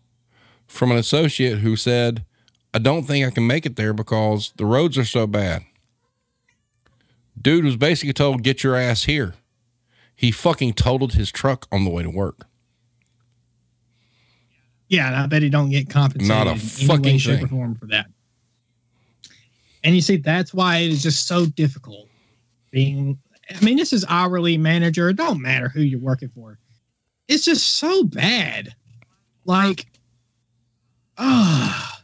[0.66, 2.24] from an associate who said,
[2.72, 5.64] I don't think I can make it there because the roads are so bad.
[7.41, 9.34] Dude was basically told, Get your ass here.
[10.14, 12.47] He fucking totaled his truck on the way to work.
[14.91, 17.36] Yeah, and I bet he don't get compensated Not a in any fucking way, shape,
[17.36, 17.45] thing.
[17.45, 18.07] or form for that.
[19.84, 22.09] And you see, that's why it is just so difficult
[22.72, 23.16] being.
[23.49, 25.09] I mean, this is hourly manager.
[25.09, 26.59] It don't matter who you're working for.
[27.28, 28.74] It's just so bad.
[29.45, 29.86] Like,
[31.18, 32.03] ah,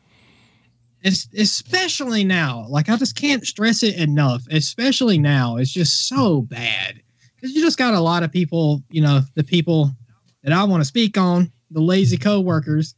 [1.03, 2.67] it's especially now.
[2.69, 4.43] Like, I just can't stress it enough.
[4.51, 7.01] Especially now, it's just so bad
[7.35, 8.81] because you just got a lot of people.
[8.91, 9.91] You know, the people
[10.45, 12.95] that I want to speak on, the lazy co-workers,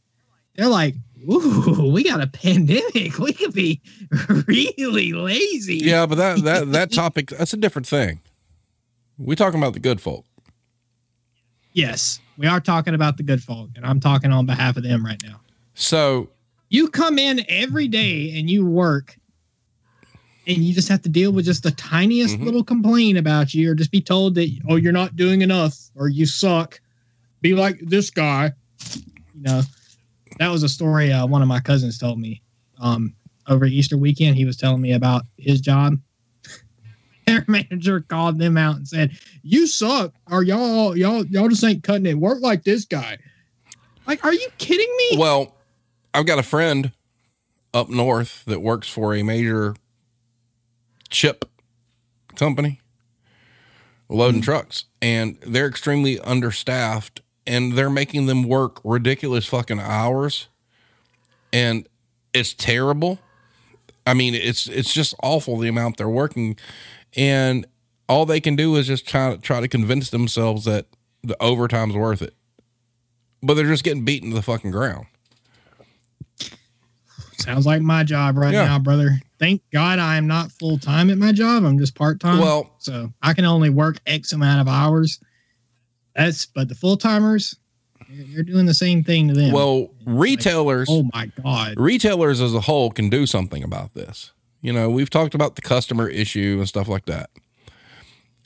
[0.55, 0.95] they're like,
[1.31, 3.17] ooh, we got a pandemic.
[3.19, 3.81] We could be
[4.47, 5.77] really lazy.
[5.77, 8.21] Yeah, but that that that topic that's a different thing.
[9.17, 10.25] We talking about the good folk.
[11.73, 15.05] Yes, we are talking about the good folk, and I'm talking on behalf of them
[15.05, 15.39] right now.
[15.73, 16.29] So
[16.69, 19.17] You come in every day and you work,
[20.47, 22.45] and you just have to deal with just the tiniest Mhm.
[22.45, 26.09] little complaint about you, or just be told that oh you're not doing enough or
[26.09, 26.79] you suck.
[27.41, 28.51] Be like this guy,
[28.95, 29.61] you know.
[30.37, 32.41] That was a story uh, one of my cousins told me.
[32.79, 33.13] Um,
[33.47, 35.99] over Easter weekend, he was telling me about his job.
[37.27, 39.11] Their manager called them out and said,
[39.43, 42.17] "You suck, or y'all y'all y'all just ain't cutting it.
[42.17, 43.17] Work like this guy."
[44.07, 45.17] Like, are you kidding me?
[45.17, 45.55] Well,
[46.13, 46.91] I've got a friend
[47.73, 49.75] up north that works for a major
[51.09, 51.45] chip
[52.35, 52.81] company
[54.07, 60.47] loading trucks, and they're extremely understaffed and they're making them work ridiculous fucking hours.
[61.51, 61.87] And
[62.33, 63.17] it's terrible.
[64.05, 66.57] I mean, it's it's just awful the amount they're working,
[67.17, 67.65] and
[68.07, 70.85] all they can do is just try to try to convince themselves that
[71.23, 72.33] the overtime's worth it.
[73.41, 75.07] But they're just getting beaten to the fucking ground.
[77.39, 78.65] Sounds like my job right Yeah.
[78.65, 79.19] now, brother.
[79.39, 81.63] Thank God I am not full time at my job.
[81.63, 82.39] I'm just part time.
[82.39, 85.19] Well- so I can only work X amount of hours.
[86.15, 87.55] That's but the full timers,
[88.09, 89.51] you're doing the same thing to them.
[89.53, 91.75] Well, retailers, oh my God.
[91.77, 94.31] retailers as a whole can do something about this.
[94.61, 97.29] You know, we've talked about the customer issue and stuff like that.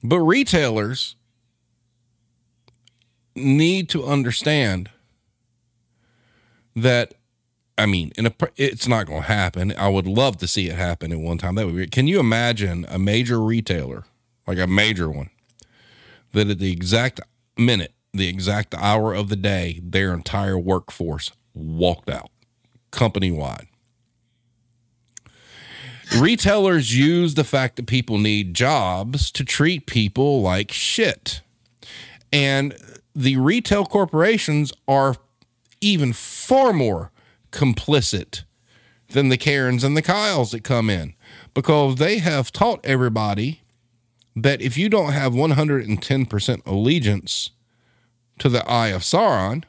[0.03, 1.16] But retailers
[3.36, 4.89] need to understand
[6.76, 7.16] that
[7.78, 9.74] I mean, in a it's not going to happen.
[9.78, 11.55] I would love to see it happen at one time.
[11.55, 11.88] That would be.
[11.88, 14.03] Can you imagine a major retailer,
[14.45, 15.32] like a major one,
[16.34, 17.20] that at the exact
[17.58, 22.30] minute, the exact hour of the day, their entire workforce walked out,
[22.91, 23.68] company wide.
[26.18, 31.41] Retailers use the fact that people need jobs to treat people like shit.
[32.32, 32.76] And
[33.16, 35.16] the retail corporations are
[35.82, 37.12] even far more
[37.51, 38.43] complicit
[39.10, 41.14] than the Karens and the Kyles that come in
[41.54, 43.62] because they have taught everybody
[44.36, 47.52] that if you don't have 110% allegiance
[48.40, 49.64] to the Eye of Sauron,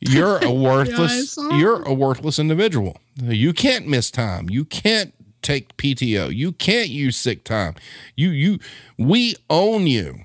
[0.00, 2.96] you're a worthless you're a worthless individual.
[3.16, 4.48] You can't miss time.
[4.48, 5.12] You can't
[5.42, 6.34] take PTO.
[6.34, 7.74] You can't use sick time.
[8.16, 8.58] You you
[8.96, 10.20] we own you.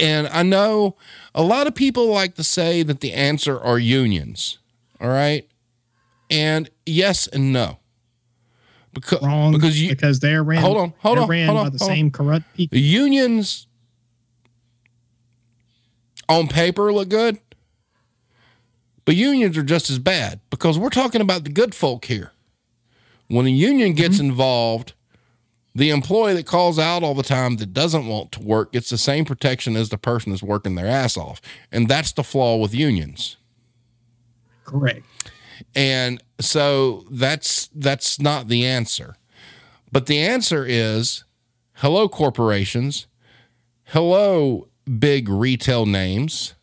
[0.00, 0.96] And I know
[1.34, 4.58] a lot of people like to say that the answer are unions.
[5.00, 5.46] All right?
[6.30, 7.78] And yes and no.
[8.94, 9.52] Because Wrong.
[9.52, 10.60] because you because they're ran.
[10.60, 11.96] Hold on, hold on, ran hold by on, the hold on.
[11.96, 12.76] same corrupt people.
[12.76, 13.66] The unions
[16.28, 17.38] on paper look good,
[19.04, 22.32] but unions are just as bad because we're talking about the good folk here.
[23.28, 23.96] When a union mm-hmm.
[23.96, 24.94] gets involved,
[25.74, 28.98] the employee that calls out all the time that doesn't want to work gets the
[28.98, 31.40] same protection as the person that's working their ass off.
[31.72, 33.36] And that's the flaw with unions.
[34.64, 35.04] Correct.
[35.74, 39.16] And so that's that's not the answer.
[39.92, 41.24] But the answer is
[41.74, 43.06] hello corporations.
[43.84, 46.54] Hello big retail names.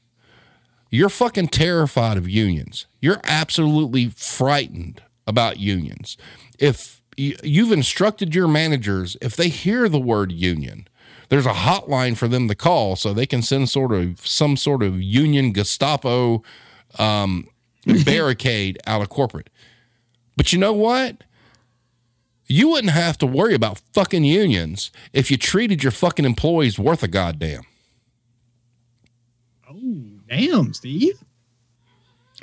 [0.89, 2.87] You're fucking terrified of unions.
[3.01, 6.17] You're absolutely frightened about unions.
[6.59, 10.87] If you- you've instructed your managers if they hear the word union,
[11.29, 14.83] there's a hotline for them to call so they can send sort of some sort
[14.83, 16.43] of union Gestapo
[16.99, 17.47] um,
[18.05, 19.49] barricade out of corporate.
[20.37, 21.23] But you know what?
[22.47, 27.01] You wouldn't have to worry about fucking unions if you treated your fucking employees worth
[27.01, 27.61] a goddamn.
[29.69, 31.17] Oh damn, Steve.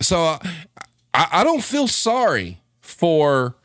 [0.00, 0.38] So uh,
[1.12, 3.56] I, I don't feel sorry for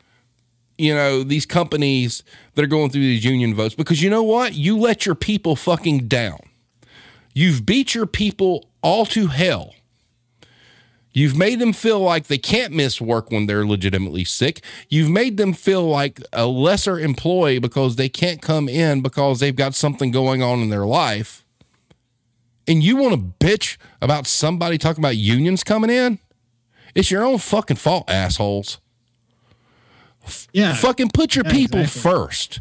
[0.76, 2.22] you know these companies
[2.54, 4.54] that are going through these union votes because you know what?
[4.54, 6.40] You let your people fucking down.
[7.32, 9.74] You've beat your people all to hell.
[11.16, 14.62] You've made them feel like they can't miss work when they're legitimately sick.
[14.88, 19.54] You've made them feel like a lesser employee because they can't come in because they've
[19.54, 21.44] got something going on in their life.
[22.66, 26.18] And you want to bitch about somebody talking about unions coming in?
[26.96, 28.80] It's your own fucking fault, assholes.
[30.52, 30.74] Yeah.
[30.74, 32.00] Fucking put your Yeah, people exactly.
[32.10, 32.60] first.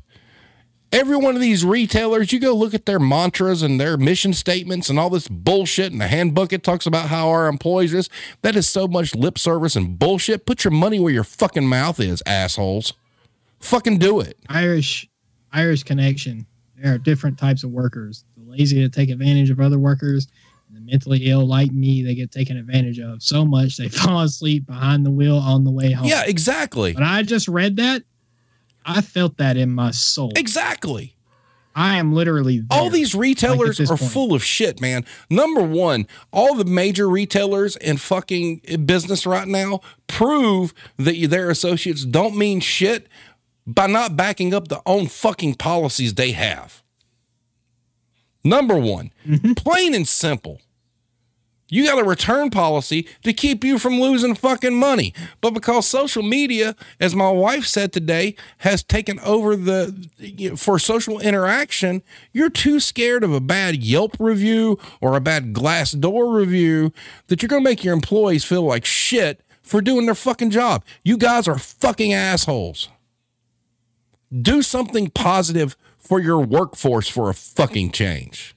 [0.94, 4.92] Every one of these retailers, you go look at their mantras and their mission statements
[4.92, 6.54] and all this bullshit and the handbook.
[6.54, 8.10] It talks about how our employees is.
[8.44, 10.46] That is so much lip service and bullshit.
[10.46, 12.94] Put your money where your fucking mouth is, assholes.
[13.60, 14.38] Fucking do it.
[14.50, 15.10] Irish
[15.52, 16.46] Irish connection.
[16.78, 18.24] There are different types of workers.
[18.38, 20.28] The lazy to take advantage of other workers,
[20.68, 24.22] And the mentally ill like me, they get taken advantage of so much they fall
[24.22, 26.06] asleep behind the wheel on the way home.
[26.06, 26.94] Yeah, exactly.
[26.94, 28.04] When I just read that,
[28.86, 30.32] I felt that in my soul.
[30.36, 31.16] Exactly.
[31.76, 32.80] I am literally there.
[32.80, 34.12] All these retailers this are point.
[34.12, 35.06] full of shit, man.
[35.30, 41.50] Number one, all the major retailers in fucking business right now prove that you- their
[41.50, 43.08] associates don't mean shit
[43.66, 46.84] by not backing up the own fucking policies they have.
[48.44, 49.54] Number one, mm-hmm.
[49.54, 50.62] plain and simple.
[51.74, 55.12] You got a return policy to keep you from losing fucking money.
[55.42, 60.56] But because social media, as my wife said today, has taken over the you know,
[60.56, 66.36] for social interaction, you're too scared of a bad Yelp review or a bad Glassdoor
[66.36, 66.94] review
[67.26, 70.86] that you're going to make your employees feel like shit for doing their fucking job.
[71.04, 72.90] You guys are fucking assholes.
[74.32, 78.56] Do something positive for your workforce for a fucking change.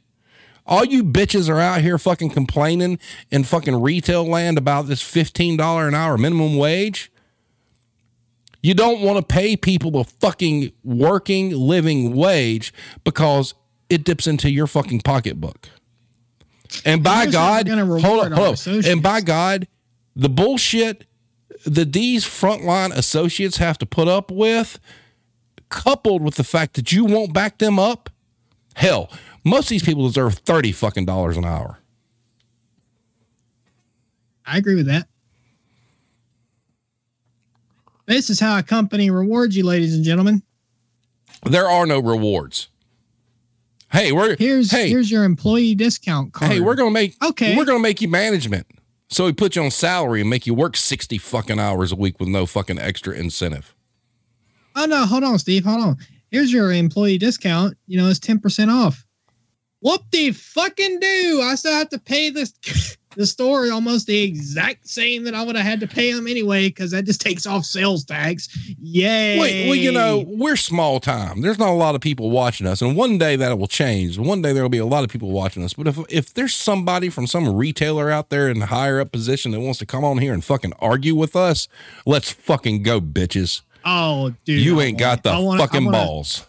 [0.66, 2.98] All you bitches are out here fucking complaining
[3.30, 7.12] in fucking retail land about this $15 an hour minimum wage.
[8.62, 13.54] You don't want to pay people a fucking working living wage because
[13.88, 15.68] it dips into your fucking pocketbook.
[16.84, 17.68] And by Here's how we're God,
[18.02, 18.84] hold on, hold on.
[18.84, 19.68] And by God,
[20.16, 21.04] the bullshit
[21.64, 24.80] that these frontline associates have to put up with,
[25.68, 28.10] coupled with the fact that you won't back them up,
[28.74, 29.10] hell,
[29.46, 31.78] most of these people deserve 30 fucking dollars an hour.
[34.44, 35.08] I agree with that.
[38.06, 40.42] This is how a company rewards you, ladies and gentlemen.
[41.44, 42.68] There are no rewards.
[43.92, 46.50] Hey, we're Here's hey, here's your employee discount card.
[46.52, 47.56] hey, we're gonna make Okay.
[47.56, 48.66] we're gonna make you management.
[49.08, 52.18] So we put you on salary and make you work 60 fucking hours a week
[52.18, 53.74] with no fucking extra incentive.
[54.74, 55.64] Oh no, hold on, Steve.
[55.64, 55.96] Hold on.
[56.30, 57.76] Here's your employee discount.
[57.86, 59.05] You know, it's 10% off.
[59.86, 61.40] Whoop the fucking do.
[61.44, 62.52] I still have to pay this
[63.16, 66.68] the store almost the exact same that I would have had to pay them anyway,
[66.68, 68.48] because that just takes off sales tax.
[68.82, 69.38] Yay.
[69.38, 71.40] Wait, well, you know, we're small time.
[71.40, 74.18] There's not a lot of people watching us, and one day that will change.
[74.18, 75.72] One day there will be a lot of people watching us.
[75.74, 79.52] But if if there's somebody from some retailer out there in a higher up position
[79.52, 81.68] that wants to come on here and fucking argue with us,
[82.04, 83.60] let's fucking go, bitches.
[83.84, 84.60] Oh, dude.
[84.60, 86.44] you I ain't want got the wanna- fucking wanna- balls.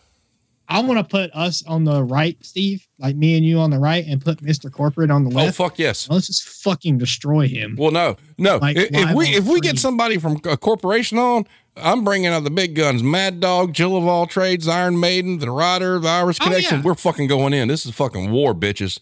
[0.69, 3.79] I want to put us on the right, Steve, like me and you on the
[3.79, 4.71] right, and put Mr.
[4.71, 5.59] Corporate on the oh, left.
[5.59, 6.09] Oh fuck yes.
[6.09, 7.75] Let's just fucking destroy him.
[7.79, 8.57] Well, no, no.
[8.57, 11.45] Like, if, if we if we get somebody from a corporation on,
[11.77, 15.51] I'm bringing out the big guns: Mad Dog, Jill of all trades, Iron Maiden, the
[15.51, 16.79] Rider, the Irish Oh, Connection.
[16.79, 16.83] yeah.
[16.83, 17.69] We're fucking going in.
[17.69, 18.99] This is fucking war, bitches.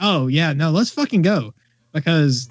[0.00, 1.52] Oh yeah, no, let's fucking go
[1.92, 2.48] because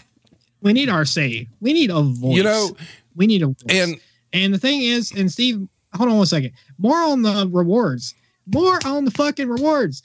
[0.62, 1.48] we need our say.
[1.60, 2.36] We need a voice.
[2.38, 2.76] You know,
[3.16, 3.56] we need a voice.
[3.70, 4.00] and
[4.34, 6.52] and the thing is, and Steve, hold on one second.
[6.78, 8.14] More on the rewards.
[8.54, 10.04] More on the fucking rewards.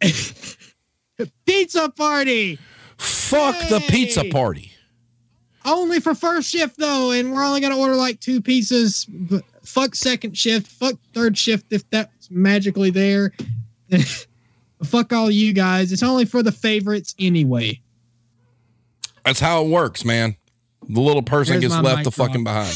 [1.46, 2.58] Pizza party
[3.02, 4.72] fuck the pizza party.
[5.64, 9.06] only for first shift though, and we're only gonna order like two pieces.
[9.08, 10.66] But fuck second shift.
[10.66, 13.32] Fuck third shift if that's magically there.
[14.84, 15.92] fuck all you guys.
[15.92, 17.80] It's only for the favorites anyway.
[19.24, 20.36] That's how it works, man.
[20.88, 22.74] The little person There's gets left mic the fucking behind.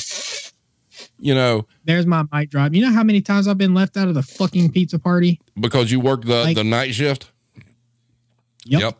[1.18, 2.74] You know, There's my mic drop.
[2.74, 5.40] You know how many times I've been left out of the fucking pizza party?
[5.58, 7.30] because you work the, Like- the night shift.
[8.66, 8.98] Yep.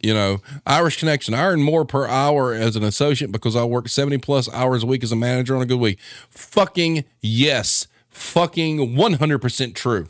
[0.00, 1.32] You know, Irish Connection.
[1.34, 4.86] I earn more per hour as an associate because I work 70 plus hours a
[4.86, 5.98] week as a manager on a good week.
[6.30, 7.86] Fucking yes.
[8.10, 10.08] Fucking 100% true.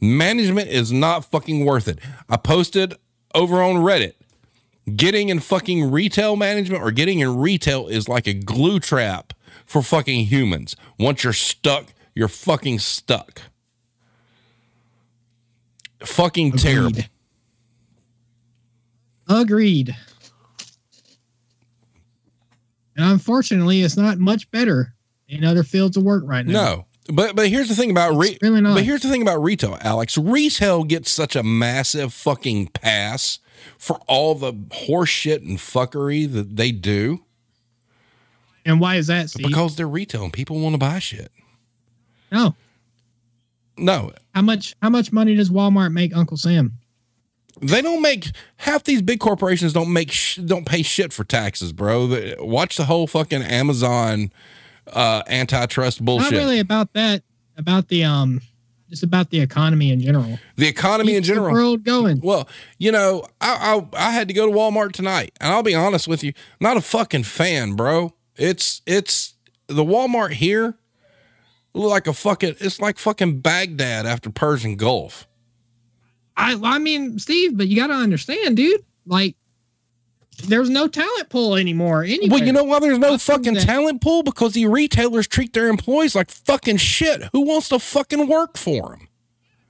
[0.00, 1.98] Management is not fucking worth it.
[2.28, 2.94] I posted
[3.34, 4.14] over on Reddit.
[4.96, 9.32] Getting in fucking retail management or getting in retail is like a glue trap
[9.70, 10.74] for fucking humans.
[10.98, 13.42] Once you're stuck, you're fucking stuck.
[16.00, 16.88] Fucking terrible.
[16.88, 17.08] Agreed.
[19.28, 19.96] Agreed.
[22.96, 24.92] And unfortunately, it's not much better
[25.28, 26.52] in other fields of work right now.
[26.52, 28.74] No, but but here's the thing about re- really not.
[28.74, 30.18] but here's the thing about retail, Alex.
[30.18, 33.38] Retail gets such a massive fucking pass
[33.78, 37.24] for all the horseshit and fuckery that they do
[38.66, 39.46] And why is that, Steve?
[39.46, 41.30] because they're retail and people want to buy shit.
[42.30, 42.54] no.
[43.78, 46.74] No, How much how much money does Walmart make Uncle Sam?
[47.62, 48.26] they don't make
[48.58, 52.06] half these big corporations don't make sh- don't pay shit for taxes, bro.
[52.06, 54.32] They- watch the whole fucking Amazon
[54.92, 56.32] uh antitrust bullshit.
[56.32, 57.22] Not really about that,
[57.56, 58.42] about the um
[58.90, 60.38] just about the economy in general.
[60.56, 61.54] The economy in Keeps the general.
[61.54, 62.20] world going.
[62.20, 62.48] Well,
[62.78, 66.06] you know, I, I I had to go to Walmart tonight, and I'll be honest
[66.06, 68.12] with you, not a fucking fan, bro.
[68.40, 69.34] It's it's
[69.66, 70.74] the Walmart here,
[71.74, 72.56] look like a fucking.
[72.60, 75.28] It's like fucking Baghdad after Persian Gulf.
[76.36, 78.82] I I mean, Steve, but you got to understand, dude.
[79.06, 79.36] Like,
[80.44, 82.06] there's no talent pool anymore.
[82.28, 84.22] Well, you know why there's no Other fucking than- talent pool?
[84.22, 87.22] Because the retailers treat their employees like fucking shit.
[87.32, 89.06] Who wants to fucking work for them?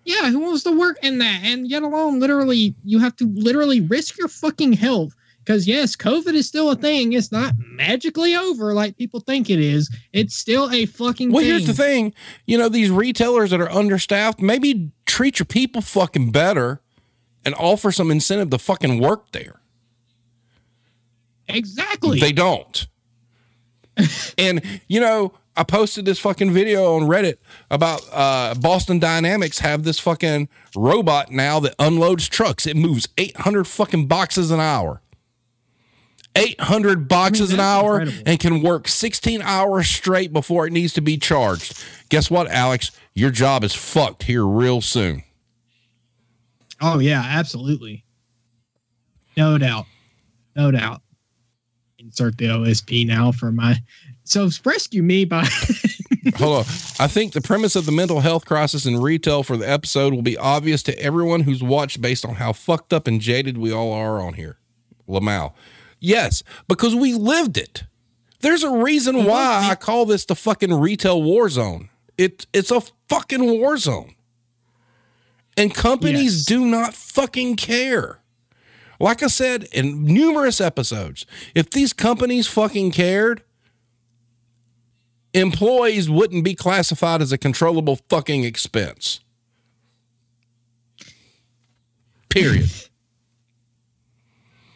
[0.05, 1.41] yeah, who wants to work in that?
[1.45, 5.15] And yet alone, literally, you have to literally risk your fucking health.
[5.51, 7.13] Because yes, COVID is still a thing.
[7.13, 9.93] It's not magically over like people think it is.
[10.13, 11.33] It's still a fucking.
[11.33, 11.51] Well, thing.
[11.51, 12.15] here's the thing.
[12.47, 16.83] You know, these retailers that are understaffed, maybe treat your people fucking better
[17.45, 19.61] and offer some incentive to fucking work there.
[21.49, 22.21] Exactly.
[22.21, 22.87] They don't.
[24.39, 27.39] and you know, I posted this fucking video on Reddit
[27.73, 32.69] about uh, Boston Dynamics have this fucking robot now that unloads trucks.
[32.69, 35.03] It moves 800 fucking boxes an hour.
[36.37, 38.23] 800 boxes an hour incredible.
[38.31, 41.83] and can work 16 hours straight before it needs to be charged.
[42.09, 42.93] Guess what, Alex?
[43.15, 45.25] Your job is fucked here real soon.
[46.81, 48.05] Oh yeah, absolutely.
[49.37, 49.87] No doubt.
[50.57, 51.03] No doubt.
[51.99, 53.77] Insert the OSP now for my
[54.25, 55.47] so rescue me by
[56.37, 56.65] Hold on.
[56.99, 60.23] I think the premise of the mental health crisis in retail for the episode will
[60.23, 63.93] be obvious to everyone who's watched based on how fucked up and jaded we all
[63.93, 64.59] are on here.
[65.09, 65.53] Lamal.
[66.01, 67.85] Yes, because we lived it.
[68.41, 71.91] There's a reason why I call this the fucking retail war zone.
[72.17, 74.15] It it's a fucking war zone.
[75.57, 76.45] And companies Yes.
[76.47, 78.19] do not fucking care.
[78.99, 83.43] Like I said in numerous episodes, if these companies fucking cared,
[85.35, 89.21] employees wouldn't be classified as a controllable fucking expense.
[92.31, 92.71] Period.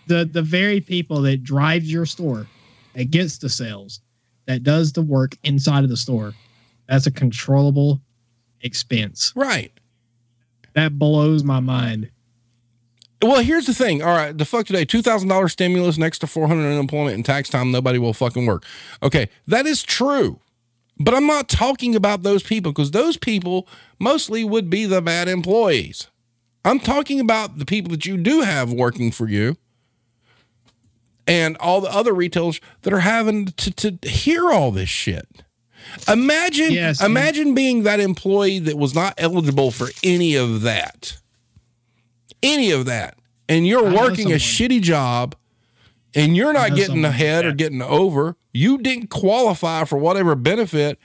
[0.07, 2.47] the the very people that drives your store,
[2.95, 4.01] that gets the sales,
[4.47, 6.35] that does the work inside of the store,
[6.89, 8.01] that's a controllable
[8.61, 9.33] expense.
[9.37, 9.73] right.
[10.75, 12.11] That blows my mind.
[13.23, 14.03] Well, here's the thing.
[14.03, 17.25] All right, the fuck today, two thousand dollars stimulus, next to four hundred unemployment and
[17.25, 18.65] tax time, nobody will fucking work.
[19.03, 20.41] Okay, that is true,
[20.99, 25.29] but I'm not talking about those people because those people mostly would be the bad
[25.29, 26.09] employees.
[26.65, 29.57] I'm talking about the people that you do have working for you,
[31.27, 35.27] and all the other retailers that are having to to hear all this shit.
[36.09, 41.19] Imagine, Yes, imagine being that employee that was not eligible for any of that
[42.43, 43.17] any of that
[43.49, 45.35] and you're I working a shitty job
[46.15, 50.99] and you're not getting ahead or getting over, you didn't qualify for whatever benefit,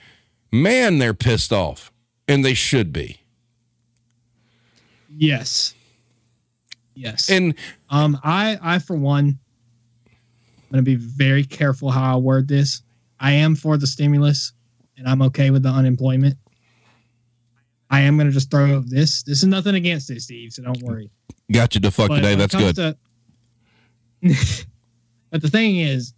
[0.52, 1.90] man, they're pissed off.
[2.28, 3.22] And they should be.
[5.16, 5.74] Yes.
[6.94, 7.28] Yes.
[7.28, 7.54] And
[7.88, 9.39] Um, I, I for one,
[10.70, 12.82] I'm gonna be very careful how I word this.
[13.18, 14.52] I am for the stimulus,
[14.96, 16.36] and I'm okay with the unemployment.
[17.90, 19.24] I am gonna just throw this.
[19.24, 20.52] This is nothing against this, Steve.
[20.52, 21.10] So don't worry.
[21.50, 22.36] got you to fuck But today.
[22.36, 22.76] That's good.
[22.76, 22.96] to-
[25.30, 26.14] but the thing is,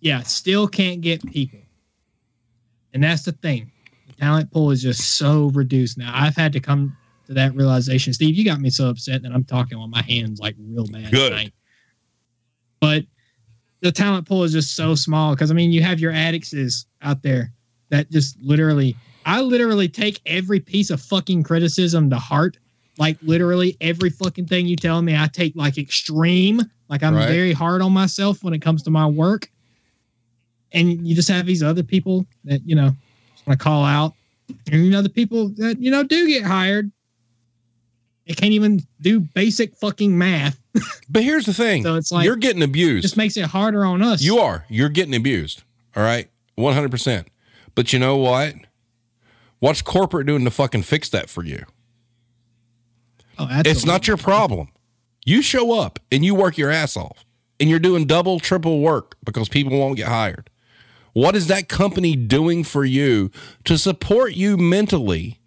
[0.00, 1.60] yeah, still can't get people,
[2.92, 3.70] and that's the thing.
[4.08, 6.10] The talent pool is just so reduced now.
[6.12, 6.96] I've had to come
[7.26, 8.12] to that realization.
[8.12, 11.12] Steve, you got me so upset that I'm talking on my hands like real bad
[11.12, 11.30] Good.
[11.30, 11.52] tonight.
[12.86, 13.04] But
[13.82, 17.22] the talent pool is just so small because I mean, you have your addicts out
[17.22, 17.52] there
[17.90, 22.58] that just literally, I literally take every piece of fucking criticism to heart.
[22.96, 26.62] Like literally every fucking thing you tell me, I take like extreme.
[26.88, 27.26] Like I'm Right.
[27.26, 29.50] very hard on myself when it comes to my work.
[30.72, 32.94] And you just have these other people that you know
[33.46, 34.14] want to call out,
[34.70, 36.90] and you know the people that you know do get hired.
[38.26, 40.58] They can't even do basic fucking math.
[41.08, 43.02] But here's the thing So it's like- you're getting It abused.
[43.02, 44.20] just makes it harder on us.
[44.22, 44.64] You are.
[44.68, 45.62] You're getting abused.
[45.94, 46.28] All right.
[46.58, 47.26] 100%.
[47.74, 48.54] But you know what?
[49.58, 51.64] What's corporate doing to fucking fix that for you?
[53.38, 53.70] Oh, absolutely.
[53.70, 54.68] It's not your problem.
[55.24, 57.24] You show up and you work your ass off
[57.60, 60.50] and you're doing double, triple work because people won't get hired.
[61.12, 63.30] What is that company doing for you
[63.64, 65.40] to support you mentally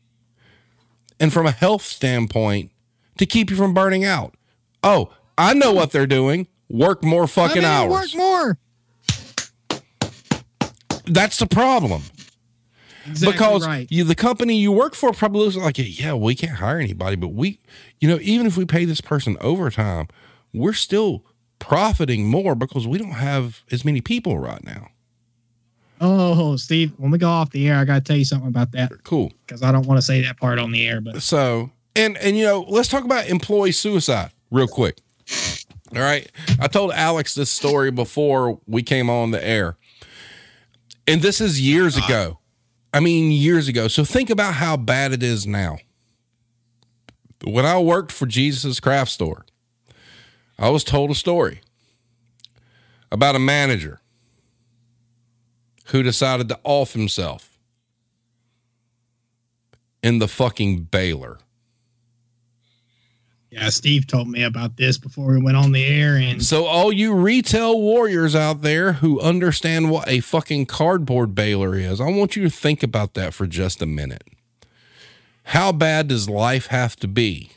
[1.20, 2.72] and from a health standpoint
[3.18, 4.36] to keep you from burning out?
[4.84, 6.48] Oh, I know what they're doing.
[6.70, 8.16] Work more fucking I mean, hours.
[8.16, 8.58] Work more.
[11.06, 12.04] That's the problem.
[13.06, 13.88] Exactly because right.
[13.90, 17.30] you, the company you work for probably looks like, yeah, we can't hire anybody, but
[17.30, 17.60] we,
[18.00, 20.08] you know, even if we pay this person overtime,
[20.54, 21.26] we're still
[21.58, 24.90] profiting more because we don't have as many people right now.
[26.02, 28.72] Oh, Steve, when we go off the air, I got to tell you something about
[28.72, 29.34] that Cool.
[29.46, 31.02] because I don't want to say that part on the air.
[31.02, 35.00] But So, and and you know, let's talk about employee suicide real quick.
[35.96, 39.76] All right, I told Alex this story before we came on the air,
[41.08, 42.06] and this is years uh-huh.
[42.06, 42.40] ago.
[42.94, 43.88] I mean, years ago.
[43.88, 45.78] So think about how bad it is now.
[47.44, 49.46] when I worked for Jesus Craft Store,
[50.58, 51.62] I was told a story
[53.12, 54.02] about a manager
[55.90, 57.58] who decided to off himself
[60.02, 61.40] in the fucking baler.
[63.50, 66.94] Yeah, Steve told me about this before we went on the air, and So, all
[66.94, 72.36] you retail warriors out there who understand what a fucking cardboard baler is, I want
[72.36, 74.24] you to think about that for just a minute.
[75.46, 77.50] How bad does life have to be?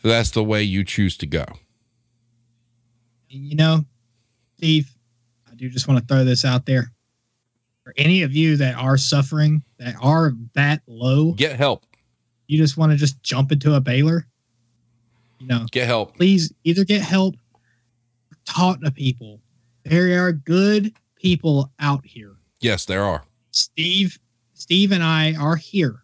[0.00, 1.44] That's the way you choose to go.
[3.28, 3.84] you know,
[4.58, 4.94] Steve,
[5.58, 6.90] do just want to throw this out there
[7.84, 11.84] for any of you that are suffering, that are that low, Get help.
[12.46, 14.26] you just want to just jump into a baler.
[15.40, 16.16] You know, Get help.
[16.16, 19.40] please either get help or talk to people.
[19.84, 22.34] There are good people out here.
[22.60, 23.22] Yes, there are.
[23.52, 24.18] Steve,
[24.54, 26.02] Steve and I are here.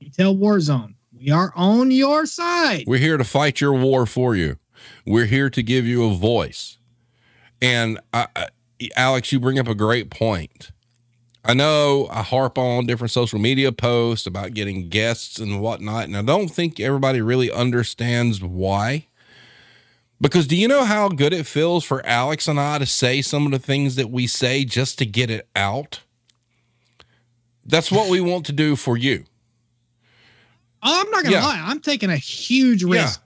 [0.00, 0.94] Retail Warzone.
[1.12, 2.84] We are on your side.
[2.86, 4.56] We're here to fight your war for you.
[5.06, 6.78] We're here to give you a voice.
[7.60, 8.26] And I,
[8.96, 10.70] Alex, you bring up a great point.
[11.44, 16.16] I know I harp on different social media posts about getting guests and whatnot, and
[16.16, 19.06] I don't think everybody really understands why.
[20.20, 23.46] Because do you know how good it feels for Alex and I to say some
[23.46, 26.00] of the things that we say just to get it out?
[27.64, 29.24] That's what we want to do for you.
[30.82, 31.44] Oh, I'm not gonna Yeah.
[31.44, 31.62] lie.
[31.62, 33.20] I'm taking a huge risk.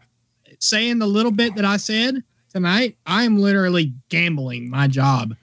[0.60, 5.34] Saying the little bit that I said tonight, I'm literally gambling my job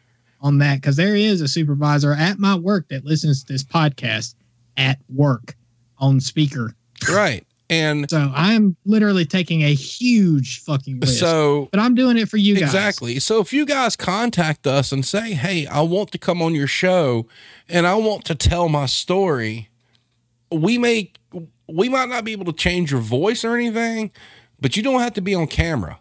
[0.41, 4.35] on that because there is a supervisor at my work that listens to this podcast
[4.77, 5.55] at work
[5.97, 6.73] on speaker.
[7.09, 7.45] Right.
[7.69, 11.19] And So I'm literally taking a huge fucking risk.
[11.19, 12.63] so but I'm doing it for you guys.
[12.63, 13.19] Exactly.
[13.19, 16.67] So if you guys contact us and say, "Hey, I want to come on your
[16.67, 17.27] show
[17.69, 19.69] and I want to tell my story,"
[20.51, 21.13] we may
[21.67, 24.11] we might not be able to change your voice or anything,
[24.59, 25.99] but you don't have to be on camera.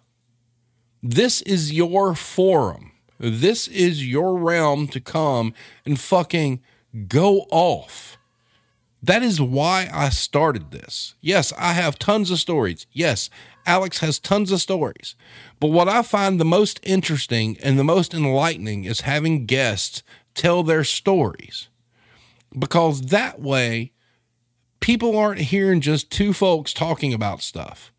[1.02, 2.90] This is your forum.
[3.22, 5.52] This is your realm to come
[5.84, 6.62] and fucking
[7.06, 8.16] go off.
[9.02, 11.14] That is why I started this.
[11.20, 12.86] Yes, I have tons of stories.
[12.92, 13.28] Yes,
[13.66, 15.16] Alex has tons of stories.
[15.58, 20.02] But what I find the most interesting and the most enlightening is having guests
[20.34, 21.68] tell their stories.
[22.58, 23.92] Because that way,
[24.80, 27.92] people aren't hearing just two folks talking about stuff.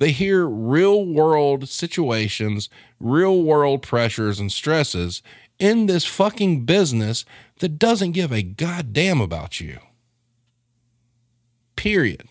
[0.00, 5.22] They hear real world situations, real world pressures and stresses
[5.58, 7.26] in this fucking business
[7.58, 9.78] that doesn't give a goddamn about you.
[11.76, 12.26] Period.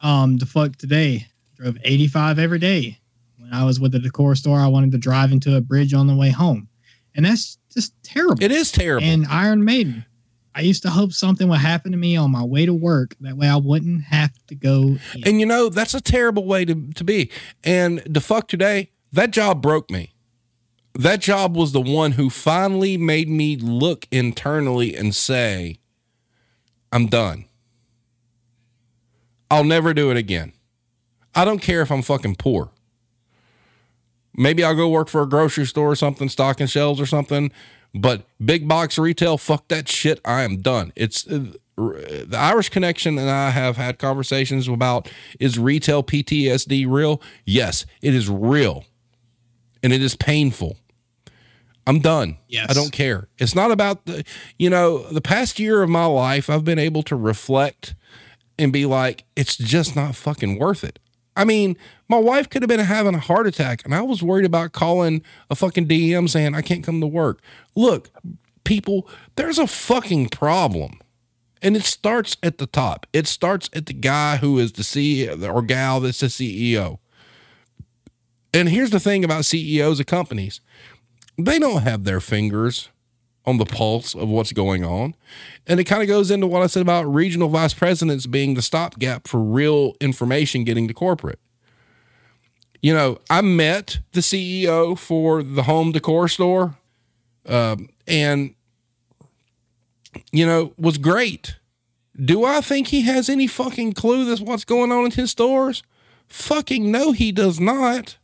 [0.00, 2.96] Um, the fuck today drove 85 every day.
[3.36, 6.06] When I was with the decor store, I wanted to drive into a bridge on
[6.06, 6.68] the way home,
[7.16, 8.40] and that's just terrible.
[8.40, 9.04] It is terrible.
[9.04, 10.04] And Iron Maiden,
[10.56, 13.14] I used to hope something would happen to me on my way to work.
[13.20, 14.96] That way, I wouldn't have to go.
[15.14, 15.22] in.
[15.26, 17.30] And you know, that's a terrible way to, to be.
[17.62, 20.14] And the fuck today, that job broke me.
[20.94, 25.78] That job was the one who finally made me look internally and say,
[26.90, 27.44] I'm done.
[29.50, 30.54] I'll never do it again.
[31.34, 32.70] I don't care if I'm fucking poor.
[34.34, 37.52] Maybe I'll go work for a grocery store or something, stocking shelves or something.
[37.96, 40.20] But big box retail, fuck that shit.
[40.24, 40.92] I am done.
[40.94, 47.20] It's uh, the Irish Connection, and I have had conversations about is retail PTSD real?
[47.44, 48.84] Yes, it is real,
[49.82, 50.76] and it is painful.
[51.86, 52.38] I'm done.
[52.48, 52.66] Yes.
[52.68, 53.28] I don't care.
[53.38, 54.24] It's not about the,
[54.58, 57.94] you know, the past year of my life, I've been able to reflect
[58.58, 60.98] and be like, it's just not fucking worth it.
[61.36, 61.76] I mean,
[62.08, 65.22] my wife could have been having a heart attack, and I was worried about calling
[65.50, 67.40] a fucking DM saying I can't come to work.
[67.74, 68.10] Look,
[68.64, 71.00] people, there's a fucking problem.
[71.62, 73.06] And it starts at the top.
[73.12, 76.98] It starts at the guy who is the CEO or gal that's the CEO.
[78.52, 80.60] And here's the thing about CEOs of companies
[81.38, 82.88] they don't have their fingers
[83.46, 85.14] on the pulse of what's going on.
[85.66, 88.62] And it kind of goes into what I said about regional vice presidents being the
[88.62, 91.38] stopgap for real information getting to corporate.
[92.82, 96.76] You know, I met the CEO for the home decor store
[97.46, 98.54] um, and,
[100.32, 101.56] you know, was great.
[102.16, 105.82] Do I think he has any fucking clue that's what's going on in his stores?
[106.28, 108.18] Fucking no, he does not.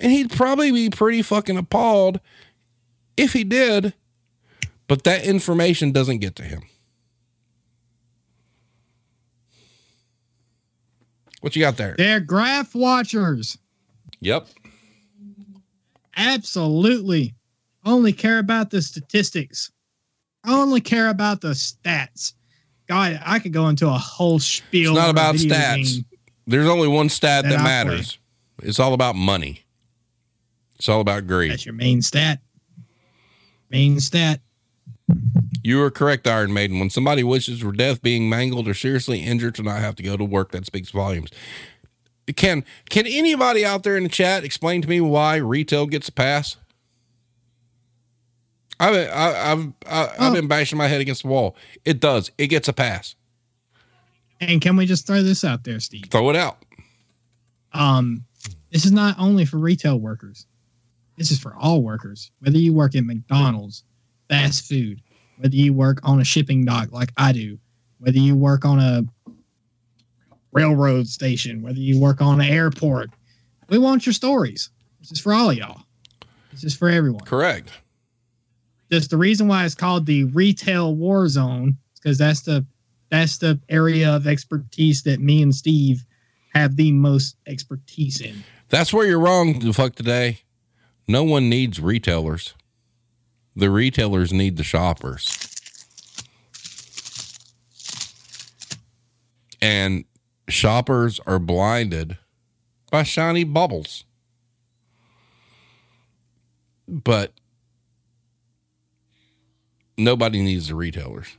[0.00, 2.20] And he'd probably be pretty fucking appalled
[3.16, 3.92] if he did,
[4.90, 6.62] but that information doesn't get to him.
[11.42, 11.94] What you got there?
[11.96, 13.56] They're graph watchers.
[14.18, 14.48] Yep.
[16.16, 17.36] Absolutely.
[17.84, 19.70] Only care about the statistics.
[20.44, 22.32] Only care about the stats.
[22.88, 24.90] God, I could go into a whole spiel.
[24.90, 26.04] It's not about stats.
[26.48, 28.18] There's only one stat That that I matters.
[28.60, 29.60] It's all about money.
[30.80, 31.52] It's all about greed.
[31.52, 32.40] That's your main stat.
[33.70, 34.40] Main stat.
[35.62, 36.78] You are correct, Iron Maiden.
[36.78, 40.16] When somebody wishes for death, being mangled, or seriously injured to not have to go
[40.16, 41.30] to work, that speaks volumes.
[42.36, 46.12] Can can anybody out there in the chat explain to me why retail gets a
[46.12, 46.56] pass?
[48.78, 50.34] I've I, I've I, I've Oh.
[50.34, 51.56] been bashing my head against the wall.
[51.84, 52.30] It does.
[52.38, 53.14] It gets a pass.
[54.40, 56.04] And can we just throw this out there, Steve?
[56.10, 56.64] Throw it out.
[57.72, 58.24] Um,
[58.70, 60.46] this is not only for retail workers.
[61.18, 62.30] This is for all workers.
[62.40, 63.84] Whether you work at McDonald's,
[64.30, 65.02] fast food,
[65.38, 67.58] whether you work on a shipping dock like I do,
[67.98, 69.02] whether you work on a
[70.52, 73.10] railroad station, whether you work on an airport,
[73.68, 74.70] we want your stories.
[75.00, 75.82] This is for all of y'all.
[76.52, 77.24] This is for everyone.
[77.24, 77.70] Correct.
[78.90, 82.64] Just the reason why it's called the retail war zone is because that's the
[83.10, 86.04] that's the area of expertise that me and Steve
[86.54, 88.44] have the most expertise in.
[88.68, 90.40] That's where you're wrong, the fuck today.
[91.08, 92.54] No one needs retailers.
[93.56, 95.46] The retailers need the shoppers.
[99.60, 100.04] And
[100.48, 102.16] shoppers are blinded
[102.90, 104.04] by shiny bubbles.
[106.88, 107.32] But
[109.96, 111.36] nobody needs the retailers.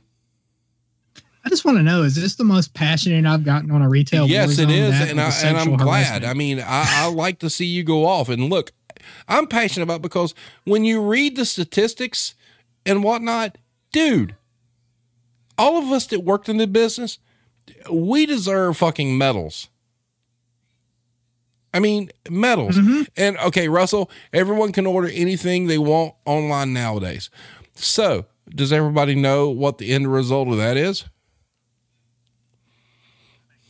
[1.44, 4.28] I just want to know: is this the most passionate I've gotten on a retail?
[4.28, 6.04] yes, it is, and I, and I'm sexual glad.
[6.04, 6.24] harassment?
[6.24, 8.72] I mean, I, I like to see you go off and look.
[9.28, 10.34] I'm passionate about because
[10.64, 12.34] when you read the statistics
[12.86, 13.58] and whatnot,
[13.92, 14.36] dude,
[15.58, 17.18] all of us that worked in the business,
[17.90, 19.68] we deserve fucking medals.
[21.74, 22.76] I mean, medals.
[22.76, 23.06] Mhm.
[23.16, 27.30] And okay, Russell, everyone can order anything they want online nowadays.
[27.74, 31.04] So, does everybody know what the end result of that is?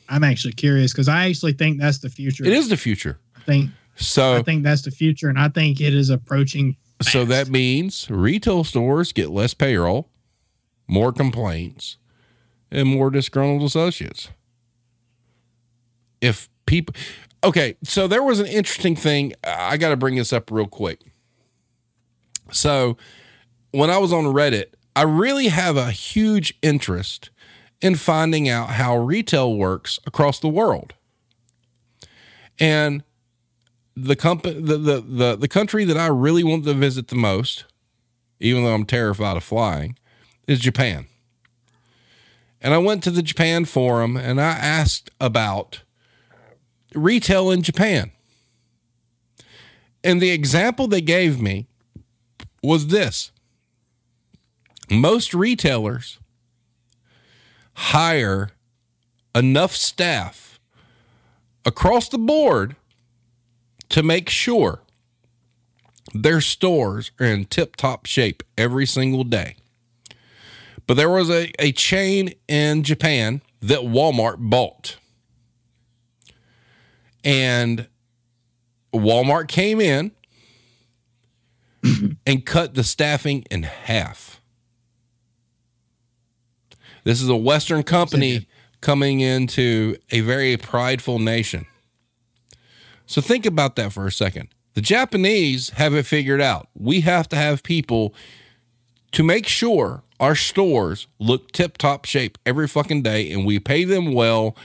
[0.09, 2.45] I'm actually curious because I actually think that's the future.
[2.45, 3.19] It is the future.
[3.37, 3.71] I think
[4.03, 6.77] So, I think that's the future, and I think it is approaching.
[7.01, 10.09] So that means retail stores get less payroll,
[10.87, 11.97] more complaints,
[12.71, 14.29] and more disgruntled associates.
[16.21, 16.95] If people,
[17.43, 19.35] okay, so there was an interesting thing.
[19.45, 21.01] I got to bring this up real quick.
[22.51, 22.97] So
[23.73, 27.31] when I was on Reddit, I really have a huge interest
[27.81, 30.95] in finding out how retail works across the world.
[32.61, 33.03] And
[33.97, 37.65] the company the, the the the country that I really want to visit the most,
[38.41, 39.97] even though I'm terrified of flying,
[40.47, 41.07] is Japan.
[42.61, 45.83] And I went to the Japan forum and I asked about
[46.95, 48.13] retail in Japan.
[50.05, 51.67] And the example they gave me
[52.63, 53.33] was this.
[54.91, 56.19] Most retailers
[57.75, 58.51] hire
[59.35, 60.61] enough staff
[61.65, 62.77] across the board
[63.93, 64.81] to make sure
[66.15, 69.57] their stores are in tip top shape every single day.
[70.87, 74.97] But there was a, a chain in Japan that Walmart bought.
[77.23, 77.87] And
[78.93, 80.13] Walmart came in
[82.27, 84.41] and cut the staffing in half.
[87.05, 88.49] This is a Western company
[88.81, 91.67] coming into a very prideful nation.
[93.07, 94.49] So think about that for a second.
[94.75, 96.69] The Japanese have it figured out.
[96.75, 98.15] We have to have people
[99.13, 103.85] to make sure our stores look tip top shape every fucking day and we pay
[103.85, 104.57] them well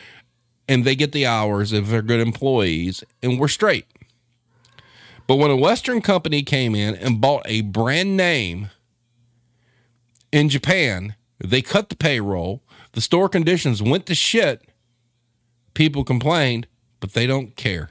[0.69, 3.85] and they get the hours if they're good employees and we're straight.
[5.25, 8.69] But when a Western company came in and bought a brand name
[10.31, 12.63] in Japan, they cut the payroll,
[12.93, 14.61] the store conditions went to shit,
[15.73, 16.67] people complained,
[16.99, 17.89] but they don't care.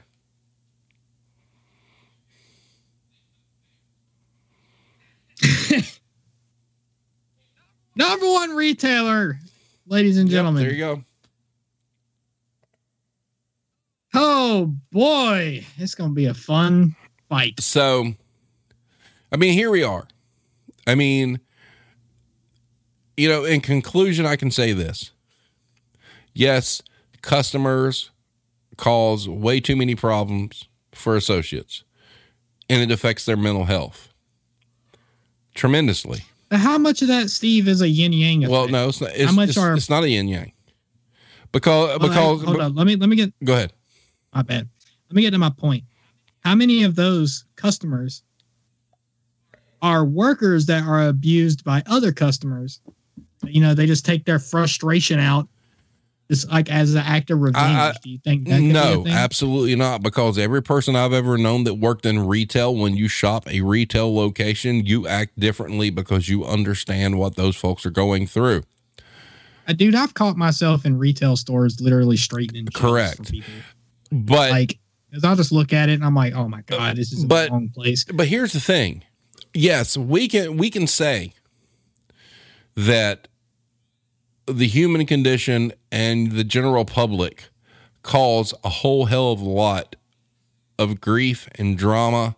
[7.95, 9.39] Number one retailer,
[9.87, 10.63] ladies and gentlemen.
[10.63, 11.03] There you go.
[14.13, 16.95] Oh boy, it's gonna be a fun
[17.29, 17.59] fight.
[17.59, 18.13] So,
[19.31, 20.07] I mean, here we are.
[20.85, 21.39] I mean,
[23.15, 25.11] you know, in conclusion, I can say this.
[26.33, 26.81] Yes,
[27.21, 28.11] customers
[28.77, 31.83] cause way too many problems for associates,
[32.69, 34.13] and it affects their mental health
[35.57, 36.23] tremendously.
[36.51, 38.49] How much of that, Steve, is a yin yang?
[38.49, 39.11] Well, no, it's not.
[39.13, 40.53] It's, much it's, are- it's not a yin yang
[41.51, 42.75] because Well, because I- hold on.
[42.75, 43.73] Let me let me get go ahead.
[44.33, 44.69] my bad.
[45.09, 45.83] Let me get to my point.
[46.41, 48.23] How many of those customers
[49.81, 52.79] are workers that are abused by other customers
[53.45, 55.47] you know, they just take their frustration out,
[56.29, 57.65] just like as an act of revenge.
[57.65, 60.01] I- Do you think that could be a No, absolutely not.
[60.03, 64.13] Because every person I've ever known that worked in retail, when you shop a retail
[64.13, 68.63] location, you act differently because you understand what those folks are going through.
[69.67, 72.67] Uh, dude, I've caught myself in retail stores literally straightening.
[72.73, 73.31] Correct.
[73.31, 73.51] People.
[74.11, 77.11] But Like, because I'll just look at it and I'm like, oh my god, this
[77.13, 78.03] is But- the wrong place.
[78.05, 79.03] but here's the thing.
[79.53, 81.33] Yes, we can we can say
[82.75, 83.27] that
[84.47, 87.49] the human condition and the general public
[88.01, 89.95] cause a whole hell of a lot
[90.79, 92.35] of grief and drama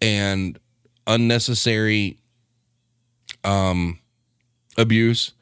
[0.00, 0.58] and
[1.06, 2.18] unnecessary
[3.42, 3.98] um
[4.76, 5.32] abuse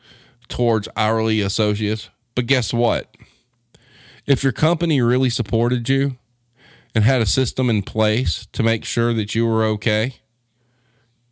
[0.49, 2.09] towards hourly associates.
[2.35, 3.15] But guess what?
[4.27, 6.17] If your company really supported you
[6.95, 10.17] and had a system in place to make sure that you were okay,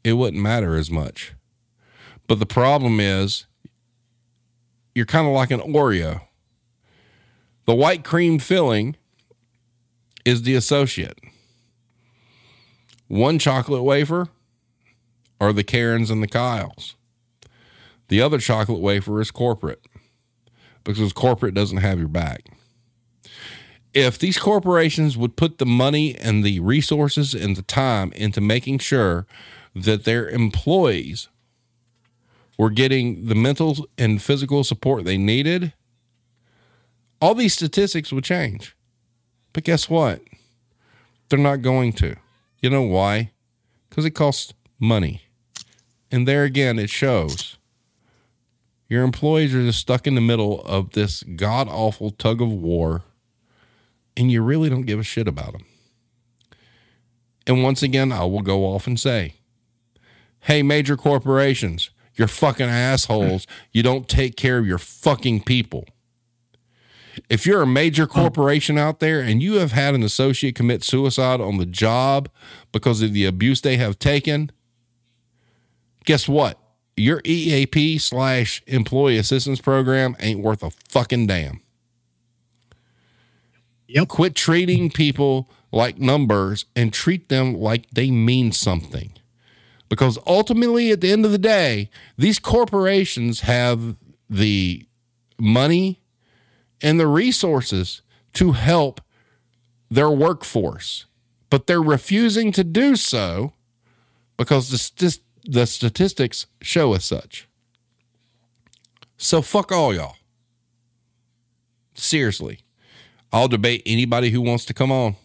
[0.02, 1.32] it wouldn't matter as much.
[2.26, 3.46] But the problem is,
[4.94, 6.22] you're kind of like an Oreo.
[7.66, 8.96] The white cream filling
[10.24, 11.18] is the associate.
[13.08, 14.28] One chocolate wafer
[15.40, 16.94] are the Karens and the Kyles.
[18.08, 19.84] The other chocolate wafer is corporate
[20.84, 22.44] because corporate doesn't have your back
[23.94, 28.80] if these corporations would put the money and the resources and the time into making
[28.80, 29.24] sure
[29.74, 31.28] that their employees
[32.58, 35.72] were getting the mental and physical support they needed,
[37.20, 38.76] all these statistics would change.
[39.52, 40.20] But guess what?
[41.28, 42.16] They're not going to.
[42.60, 43.32] You know why?
[43.88, 45.22] Because it costs money.
[46.10, 47.56] And there again, it shows.
[48.88, 53.02] Your employees are just stuck in the middle of this god awful tug of war
[54.16, 55.64] and you really don't give a shit about them.
[57.46, 59.34] And once again, I will go off and say,
[60.40, 63.46] hey, major corporations, you're fucking assholes.
[63.72, 65.84] You don't take care of your fucking people.
[67.28, 71.40] If you're a major corporation out there and you have had an associate commit suicide
[71.40, 72.28] on the job
[72.72, 74.50] because of the abuse they have taken,
[76.04, 76.58] guess what?
[76.96, 81.60] Your EAP slash employee assistance program ain't worth a fucking damn.
[83.88, 84.08] Yep.
[84.08, 89.12] Quit treating people like numbers and treat them like they mean something.
[89.88, 93.96] Because ultimately, at the end of the day, these corporations have
[94.28, 94.86] the
[95.38, 96.00] money
[96.82, 98.02] and the resources
[98.34, 99.00] to help
[99.90, 101.06] their workforce,
[101.50, 103.52] but they're refusing to do so
[104.36, 107.46] because the, st- the statistics show as such.
[109.16, 110.16] So, fuck all y'all.
[111.94, 112.60] Seriously.
[113.32, 115.16] I'll debate anybody who wants to come on.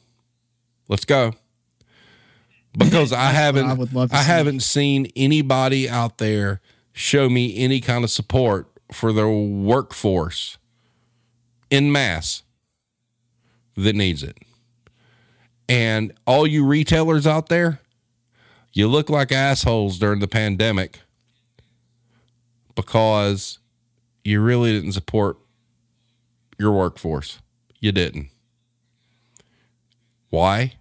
[0.88, 1.34] Let's go.
[2.78, 4.28] Because I haven't I would love I see.
[4.28, 6.62] haven't seen anybody out there
[6.94, 10.58] show me any kind of support for their workforce
[11.70, 12.44] in mass
[13.76, 14.38] that needs it.
[15.68, 17.80] And all you retailers out there,
[18.74, 21.00] you look like assholes during the pandemic
[22.76, 23.60] because
[24.24, 25.38] you really didn't support
[26.58, 27.40] your workforce.
[27.80, 28.30] You didn't.
[30.30, 30.74] Why?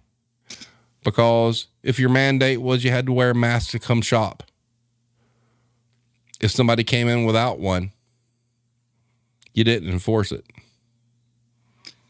[1.03, 4.43] Because if your mandate was you had to wear a mask to come shop,
[6.41, 7.91] if somebody came in without one,
[9.53, 10.45] you didn't enforce it.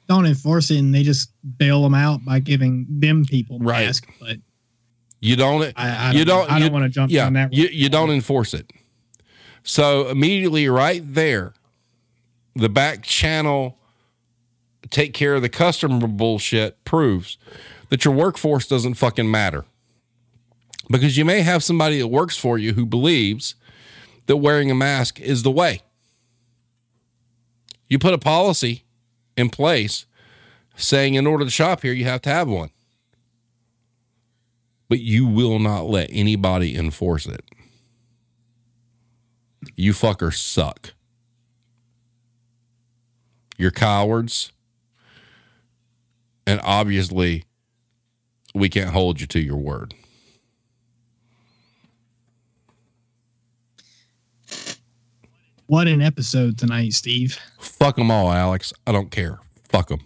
[0.07, 3.85] Don't enforce it and they just bail them out by giving them people Right.
[3.85, 4.07] masks.
[4.19, 4.37] But
[5.19, 5.63] You don't.
[5.75, 6.51] I, I you don't, don't.
[6.51, 7.53] I don't want to jump yeah, on that.
[7.53, 8.71] you, you don't enforce it.
[9.63, 11.53] So immediately, right there,
[12.55, 13.77] the back channel
[14.89, 17.37] take care of the customer bullshit proves
[17.89, 19.65] that your workforce doesn't fucking matter.
[20.89, 23.55] Because you may have somebody that works for you who believes
[24.25, 25.81] that wearing a mask is the way.
[27.87, 28.85] You put a policy
[29.35, 30.05] in place
[30.75, 32.71] saying in order to shop here, you have to have one
[34.89, 37.45] but you will not let anybody enforce it.
[39.75, 40.93] You fuckers suck.
[43.57, 44.51] You're cowards.
[46.47, 47.45] And obviously,
[48.53, 49.93] we can't hold you to your word.
[55.67, 57.37] What an episode tonight, Steve.
[57.59, 58.73] Fuck them all, Alex.
[58.87, 59.39] I don't care.
[59.67, 59.99] Fuck them.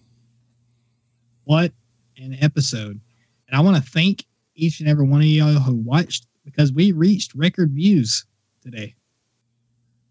[1.46, 1.72] What
[2.18, 3.00] an episode.
[3.48, 4.26] And I want to thank
[4.56, 8.26] each and every one of y'all who watched because we reached record views
[8.62, 8.94] today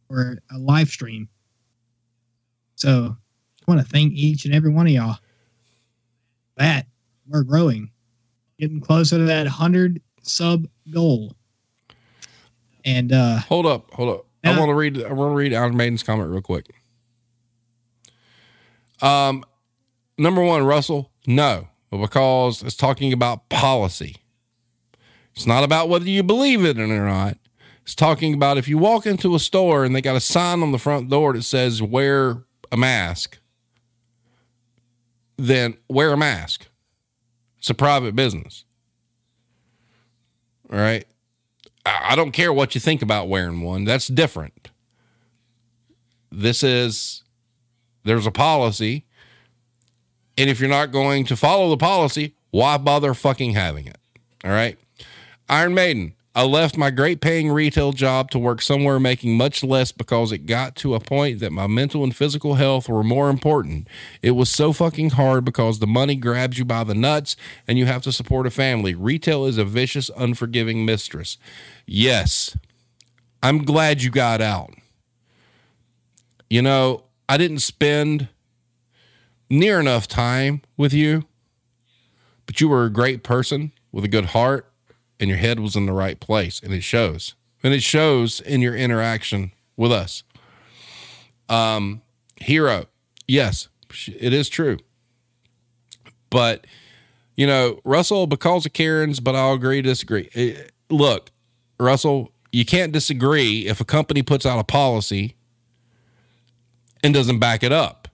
[0.09, 1.29] for a live stream.
[2.75, 5.19] So I want to thank each and every one of y'all.
[6.57, 6.87] That
[7.29, 7.91] we're growing,
[8.63, 11.35] getting closer to that 100 sub goal.
[12.85, 13.93] And uh Hold up.
[13.95, 14.27] Hold up.
[14.45, 15.03] I want to read.
[15.03, 16.67] I want to read Iron Maiden's comment real quick.
[19.01, 19.45] Um,
[20.19, 24.17] number one, Russell, no, because it's talking about policy.
[25.35, 27.39] It's not about whether you believe it or not.
[27.83, 30.73] It's talking about if you walk into a store and they got a sign on
[30.73, 33.39] the front door that says wear a mask,
[35.37, 36.67] then wear a mask.
[37.63, 38.65] It's a private business.
[40.69, 41.05] All right.
[41.87, 43.85] I don't care what you think about wearing one.
[43.85, 44.71] That's different.
[46.33, 47.23] This is,
[48.03, 49.07] there's a policy.
[50.37, 53.99] And if you're not going to follow the policy, why bother fucking having it?
[54.45, 54.77] All right.
[55.49, 59.93] Iron Maiden, I left my great paying retail job to work somewhere making much less
[59.93, 63.87] because it got to a point that my mental and physical health were more important.
[64.23, 67.37] It was so fucking hard because the money grabs you by the nuts
[67.69, 68.95] and you have to support a family.
[68.95, 71.37] Retail is a vicious, unforgiving mistress.
[71.87, 72.57] Yes,
[73.43, 74.73] I'm glad you got out.
[76.49, 78.29] You know, I didn't spend
[79.51, 81.27] near enough time with you,
[82.47, 84.72] but you were a great person with a good heart
[85.23, 87.37] and your head was in the right place and it shows.
[87.63, 90.25] And it shows in your interaction with us.
[91.49, 92.03] Um
[92.37, 92.87] hero
[93.29, 93.69] yes
[94.09, 94.79] it is true.
[96.29, 96.67] But
[97.37, 100.29] you know russell because of karen's but i'll agree disagree.
[100.35, 100.57] Eh,
[100.91, 101.31] look
[101.79, 105.37] russell you can't disagree if a company puts out a policy
[107.03, 108.09] and doesn't back it up.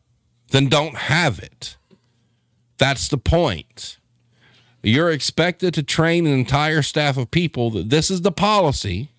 [0.51, 1.77] Then don't have it.
[2.77, 3.99] That's the point
[4.89, 9.11] you're expected to train an entire staff of people that this is the policy,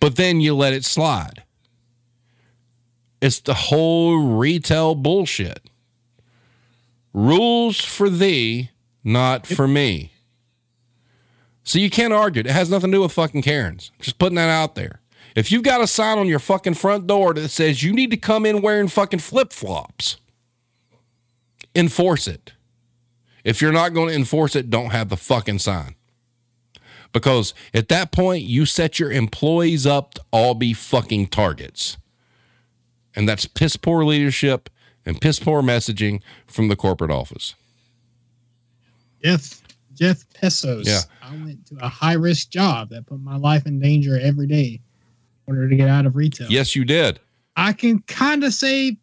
[0.00, 1.44] but then you let it slide.
[3.20, 5.68] It's the whole retail bullshit.
[7.12, 8.70] Rules for thee,
[9.04, 10.12] not for me.
[11.64, 12.46] So you can't argue it.
[12.46, 13.92] Has nothing to do with fucking Karens.
[14.00, 15.00] Just putting that out there.
[15.36, 18.16] If you've got a sign on your fucking front door that says you need to
[18.16, 20.16] come in wearing fucking flip flops,
[21.74, 22.52] enforce it.
[23.44, 25.94] If you're not going to enforce it, don't have the fucking sign.
[27.12, 31.96] Because at that point, you set your employees up to all be fucking targets.
[33.16, 34.70] And that's piss poor leadership
[35.04, 37.54] and piss poor messaging from the corporate office.
[39.22, 39.62] Jeff
[39.94, 40.86] Jeff Pesos.
[40.86, 41.00] Yeah.
[41.22, 44.80] I went to a high risk job that put my life in danger every day
[45.46, 46.48] in order to get out of retail.
[46.50, 47.20] Yes, you did.
[47.56, 48.96] I can kind of say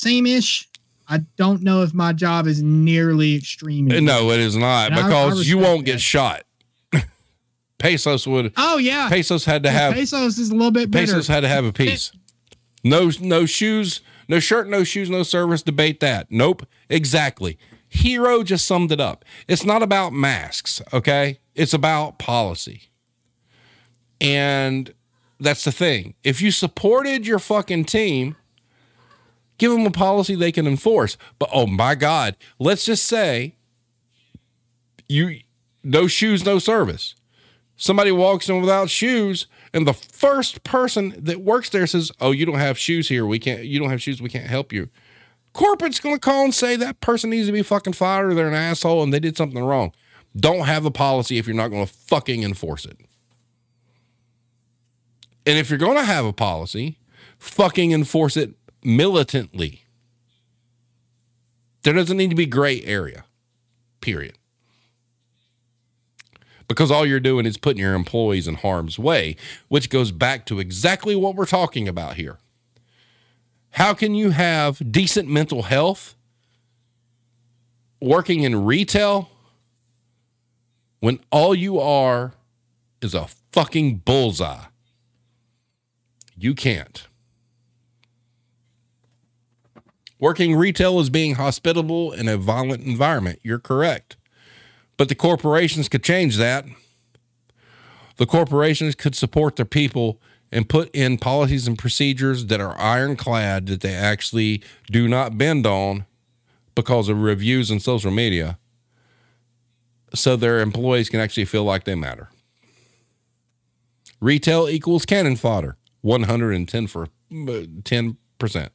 [0.00, 0.68] same ish.
[1.08, 3.90] I don't know if my job is nearly extreme.
[3.90, 6.44] Uh, No, it is not And I- I because you won't get shot.
[7.78, 8.52] Pesos would.
[8.56, 9.08] Oh yeah.
[9.08, 9.94] Pesos had to Yeah, have.
[9.94, 11.06] Pesos is a little bit better.
[11.06, 12.12] Pesos had to have a piece.
[12.82, 15.62] No, no shoes, no shirt, no shoes, no service.
[15.62, 16.26] Debate that.
[16.30, 16.66] Nope.
[16.88, 17.58] Exactly.
[17.88, 19.24] Hero just summed it up.
[19.48, 21.38] It's not about masks, okay?
[21.54, 22.82] It's about policy.
[24.20, 24.92] And
[25.38, 26.14] that's the thing.
[26.24, 28.36] If you supported your fucking team,
[29.58, 31.16] give them a policy they can enforce.
[31.38, 33.56] But oh my God, let's just say
[35.08, 35.40] you
[35.82, 37.14] no shoes, no service.
[37.76, 42.46] Somebody walks in without shoes and the first person that works there says oh you
[42.46, 43.26] don't have shoes here.
[43.26, 44.22] We can't you don't have shoes.
[44.22, 44.88] We can't help you.
[45.52, 48.48] Corporate's going to call and say that person needs to be fucking fired or they're
[48.48, 49.92] an asshole and they did something wrong.
[50.36, 52.98] Don't have a policy if you're not going to fucking enforce it.
[55.46, 56.98] And if you're going to have a policy
[57.38, 58.54] fucking enforce it
[58.84, 59.84] militantly
[61.82, 63.24] there doesn't need to be gray area
[64.00, 64.36] period
[66.68, 69.36] because all you're doing is putting your employees in harm's way,
[69.68, 72.38] which goes back to exactly what we're talking about here.
[73.72, 76.14] How can you have decent mental health
[78.00, 79.30] working in retail
[81.00, 82.34] when all you are
[83.02, 84.66] is a fucking bullseye?
[86.36, 87.06] You can't.
[90.24, 93.40] Working retail is being hospitable in a violent environment.
[93.42, 94.16] You're correct.
[94.96, 96.64] But the corporations could change that.
[98.16, 103.66] The corporations could support their people and put in policies and procedures that are ironclad
[103.66, 106.06] that they actually do not bend on
[106.74, 108.58] because of reviews and social media
[110.14, 112.30] so their employees can actually feel like they matter.
[114.22, 118.70] Retail equals cannon fodder, 110 for uh, 10%.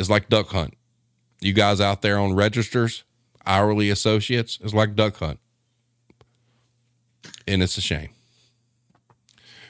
[0.00, 0.74] It's like duck hunt.
[1.40, 3.04] You guys out there on registers,
[3.46, 5.38] hourly associates is like duck hunt.
[7.46, 8.08] And it's a shame.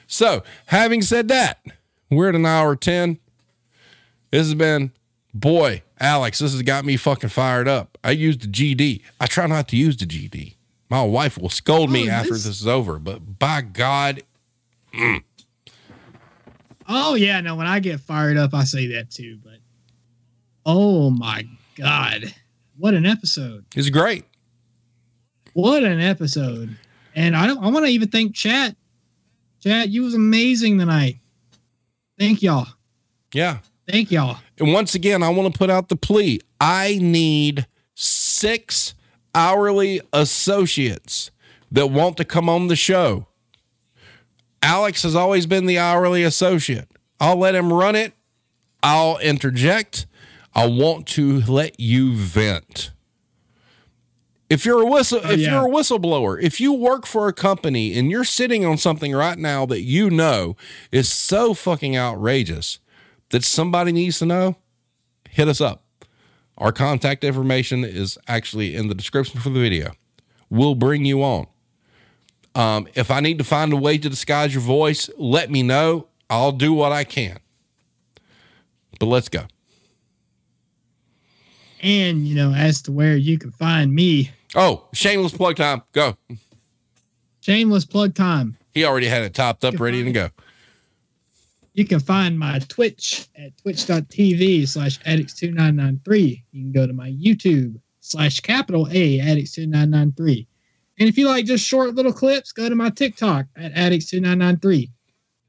[0.07, 1.59] So, having said that,
[2.09, 3.17] we're at an hour 10.
[4.31, 4.91] This has been,
[5.33, 7.97] boy, Alex, this has got me fucking fired up.
[8.03, 9.01] I used the GD.
[9.19, 10.55] I try not to use the GD.
[10.89, 14.23] My wife will scold me Oh, after this- this is over, but by God,
[14.93, 15.23] mm,
[16.87, 17.55] Oh yeah, no.
[17.55, 19.37] When I get fired up, I say that too.
[19.41, 19.50] But
[20.65, 22.33] oh my god,
[22.77, 23.65] what an episode!
[23.75, 24.25] It's great.
[25.53, 26.77] What an episode!
[27.15, 27.63] And I don't.
[27.63, 28.75] I want to even thank Chat.
[29.61, 31.17] Chat, you was amazing tonight.
[32.17, 32.67] Thank y'all.
[33.33, 33.59] Yeah.
[33.89, 34.37] Thank y'all.
[34.57, 36.39] And once again, I want to put out the plea.
[36.59, 38.93] I need six
[39.33, 41.31] hourly associates
[41.71, 43.27] that want to come on the show.
[44.61, 46.87] Alex has always been the hourly associate.
[47.19, 48.13] I'll let him run it.
[48.83, 50.05] I'll interject.
[50.53, 52.91] I want to let you vent.
[54.49, 55.51] If you're a whistle, Oh, if yeah.
[55.51, 59.37] you're a whistleblower, if you work for a company and you're sitting on something right
[59.37, 60.57] now that you know
[60.91, 62.79] is so fucking outrageous
[63.29, 64.57] that somebody needs to know,
[65.29, 65.85] hit us up.
[66.57, 69.93] Our contact information is actually in the description for the video.
[70.49, 71.47] We'll bring you on.
[72.53, 76.07] Um, if I need to find a way to disguise your voice, let me know.
[76.29, 77.39] I'll do what I can.
[78.99, 79.45] But let's go.
[81.81, 85.81] And you know, as to where you can find me, Oh, shameless plug time.
[85.93, 86.15] Go.
[87.41, 88.57] shameless plug time.
[88.73, 90.29] He already had it topped up, ready to go.
[91.73, 96.43] You can find my Twitch at twitch.tv slash addicts2993.
[96.51, 100.47] You can go to my YouTube slash capital A addicts2993.
[100.99, 104.89] And if you like just short little clips, go to my TikTok at addicts2993.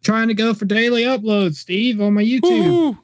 [0.05, 2.71] Trying to go for daily uploads, Steve, on my YouTube.
[2.71, 2.99] Woo.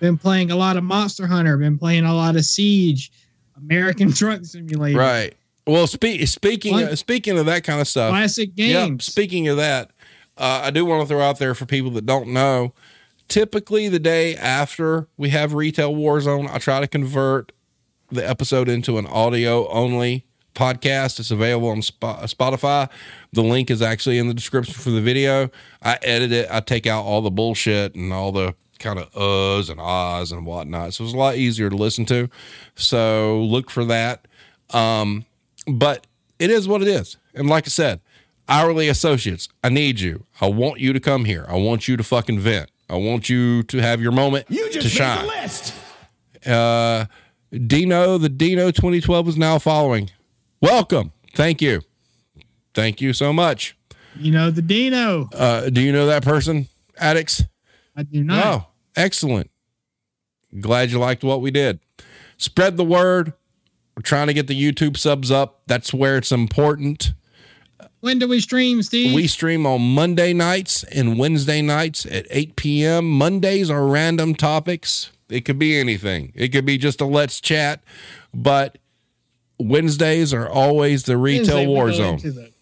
[0.00, 3.10] Been playing a lot of Monster Hunter, been playing a lot of Siege,
[3.56, 5.34] American Truck Simulator, Right.
[5.66, 9.02] Well, spe- speaking of, speaking of that kind of stuff, classic Yep.
[9.02, 9.90] Speaking of that,
[10.38, 12.72] uh, I do want to throw out there for people that don't know.
[13.28, 17.50] Typically, the day after we have Retail Warzone, I try to convert
[18.10, 20.24] the episode into an audio only
[20.54, 21.18] podcast.
[21.18, 22.88] It's available on Spotify.
[23.32, 25.50] The link is actually in the description for the video.
[25.82, 26.46] I edit it.
[26.50, 30.44] I take out all the bullshit and all the kind of uhs and ahs and
[30.46, 30.94] whatnot.
[30.94, 32.28] So it's a lot easier to listen to.
[32.74, 34.26] So look for that.
[34.70, 35.24] Um,
[35.66, 36.06] but
[36.38, 37.16] it is what it is.
[37.34, 38.00] And like I said,
[38.48, 40.24] hourly associates, I need you.
[40.40, 41.44] I want you to come here.
[41.48, 42.70] I want you to fucking vent.
[42.88, 45.22] I want you to have your moment You just made shine.
[45.22, 45.74] the list.
[46.46, 47.06] Uh,
[47.52, 50.10] Dino, the Dino 2012 is now following.
[50.60, 51.12] Welcome.
[51.34, 51.82] Thank you.
[52.74, 53.76] Thank you so much.
[54.18, 55.28] You know, the Dino.
[55.32, 57.42] Uh, do you know that person, Addicts?
[57.96, 58.46] I do not.
[58.46, 59.50] Oh, excellent.
[60.60, 61.80] Glad you liked what we did.
[62.36, 63.32] Spread the word.
[63.96, 65.62] We're trying to get the YouTube subs up.
[65.66, 67.14] That's where it's important.
[68.00, 69.14] When do we stream, Steve?
[69.14, 73.10] We stream on Monday nights and Wednesday nights at 8 p.m.
[73.10, 75.10] Mondays are random topics.
[75.28, 76.32] It could be anything.
[76.34, 77.82] It could be just a let's chat,
[78.32, 78.78] but
[79.58, 82.52] Wednesdays are always the retail Wednesday, war zone.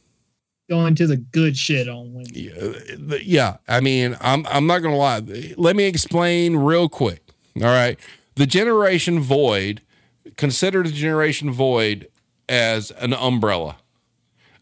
[0.69, 2.53] Into to the good shit on Wednesday.
[2.53, 5.23] Uh, yeah, I mean, I'm I'm not gonna lie.
[5.57, 7.23] Let me explain real quick.
[7.57, 7.99] All right,
[8.37, 9.83] the generation void.
[10.37, 12.09] Consider the generation void
[12.49, 13.77] as an umbrella,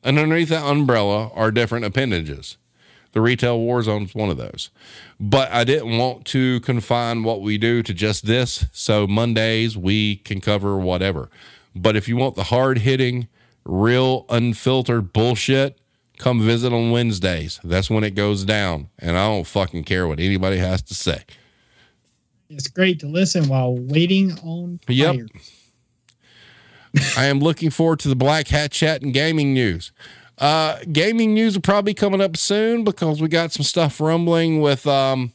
[0.03, 2.57] and underneath that umbrella are different appendages.
[3.12, 4.70] The retail war zone is one of those.
[5.20, 8.65] But I didn't want to confine what we do to just this.
[8.73, 11.29] So Mondays we can cover whatever.
[11.74, 13.29] But if you want the hard hitting,
[13.65, 15.79] real unfiltered bullshit,
[16.18, 17.60] come visit on Wednesdays.
[17.64, 18.89] That's when it goes down.
[18.98, 21.22] And I don't fucking care what anybody has to say.
[22.48, 25.14] It's great to listen while waiting on Yep.
[25.14, 25.26] fire.
[27.16, 29.93] I am looking forward to the Black Hat Chat and gaming news.
[30.39, 34.60] Uh, gaming news will probably be coming up soon because we got some stuff rumbling
[34.60, 35.32] with um,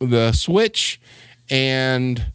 [0.00, 1.00] the Switch
[1.48, 2.32] and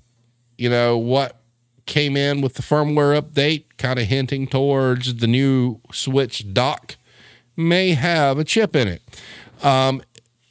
[0.58, 1.38] you know what
[1.86, 6.96] came in with the firmware update, kind of hinting towards the new Switch dock
[7.58, 9.02] may have a chip in it.
[9.64, 10.02] Um,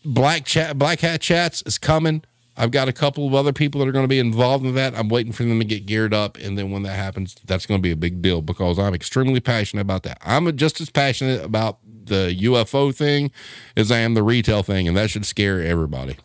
[0.05, 2.23] Black Chat, Black Hat Chats is coming.
[2.57, 4.95] I've got a couple of other people that are going to be involved in that.
[4.95, 7.79] I'm waiting for them to get geared up, and then when that happens, that's going
[7.79, 10.19] to be a big deal because I'm extremely passionate about that.
[10.25, 13.31] I'm just as passionate about the UFO thing
[13.77, 16.17] as I am the retail thing, and that should scare everybody.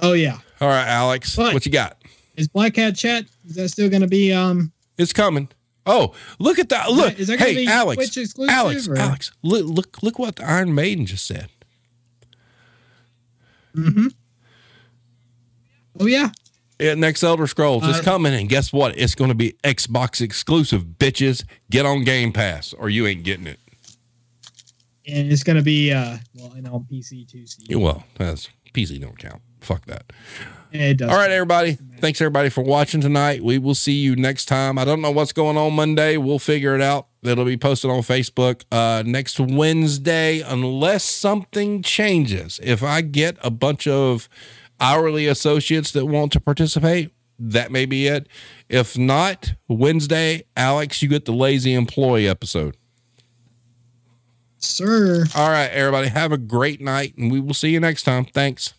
[0.00, 0.38] Oh yeah.
[0.60, 1.96] All right, Alex, But- what you got?
[2.36, 3.24] Is Black Hat Chat?
[3.48, 4.32] Is that still going to be?
[4.32, 4.70] Um.
[4.96, 5.48] It's coming.
[5.88, 6.90] Oh, look at that!
[6.92, 8.16] Look, Is that gonna hey, be Alex,
[8.48, 11.48] Alex, or- Alex, look, look, look what the Iron Maiden just said.
[13.74, 14.08] Mm-hmm.
[16.00, 16.30] Oh yeah.
[16.80, 18.96] Yeah, next Elder Scrolls is Uh, coming, and guess what?
[18.96, 21.44] It's going to be Xbox exclusive, bitches.
[21.70, 23.58] Get on Game Pass, or you ain't getting it.
[25.04, 27.46] And it's going to be uh well and on PC too.
[27.46, 27.80] Steve.
[27.80, 29.42] Well, that's PC don't count.
[29.60, 30.12] Fuck that.
[30.70, 31.10] It does.
[31.10, 31.78] All right, everybody.
[31.98, 33.42] Thanks everybody for watching tonight.
[33.42, 34.78] We will see you next time.
[34.78, 36.16] I don't know what's going on Monday.
[36.16, 37.08] We'll figure it out.
[37.22, 42.60] It'll be posted on Facebook uh, next Wednesday, unless something changes.
[42.62, 44.28] If I get a bunch of
[44.78, 48.28] hourly associates that want to participate, that may be it.
[48.68, 52.76] If not, Wednesday, Alex, you get the lazy employee episode.
[54.58, 55.24] Sir.
[55.34, 58.24] All right, everybody, have a great night, and we will see you next time.
[58.24, 58.74] Thanks.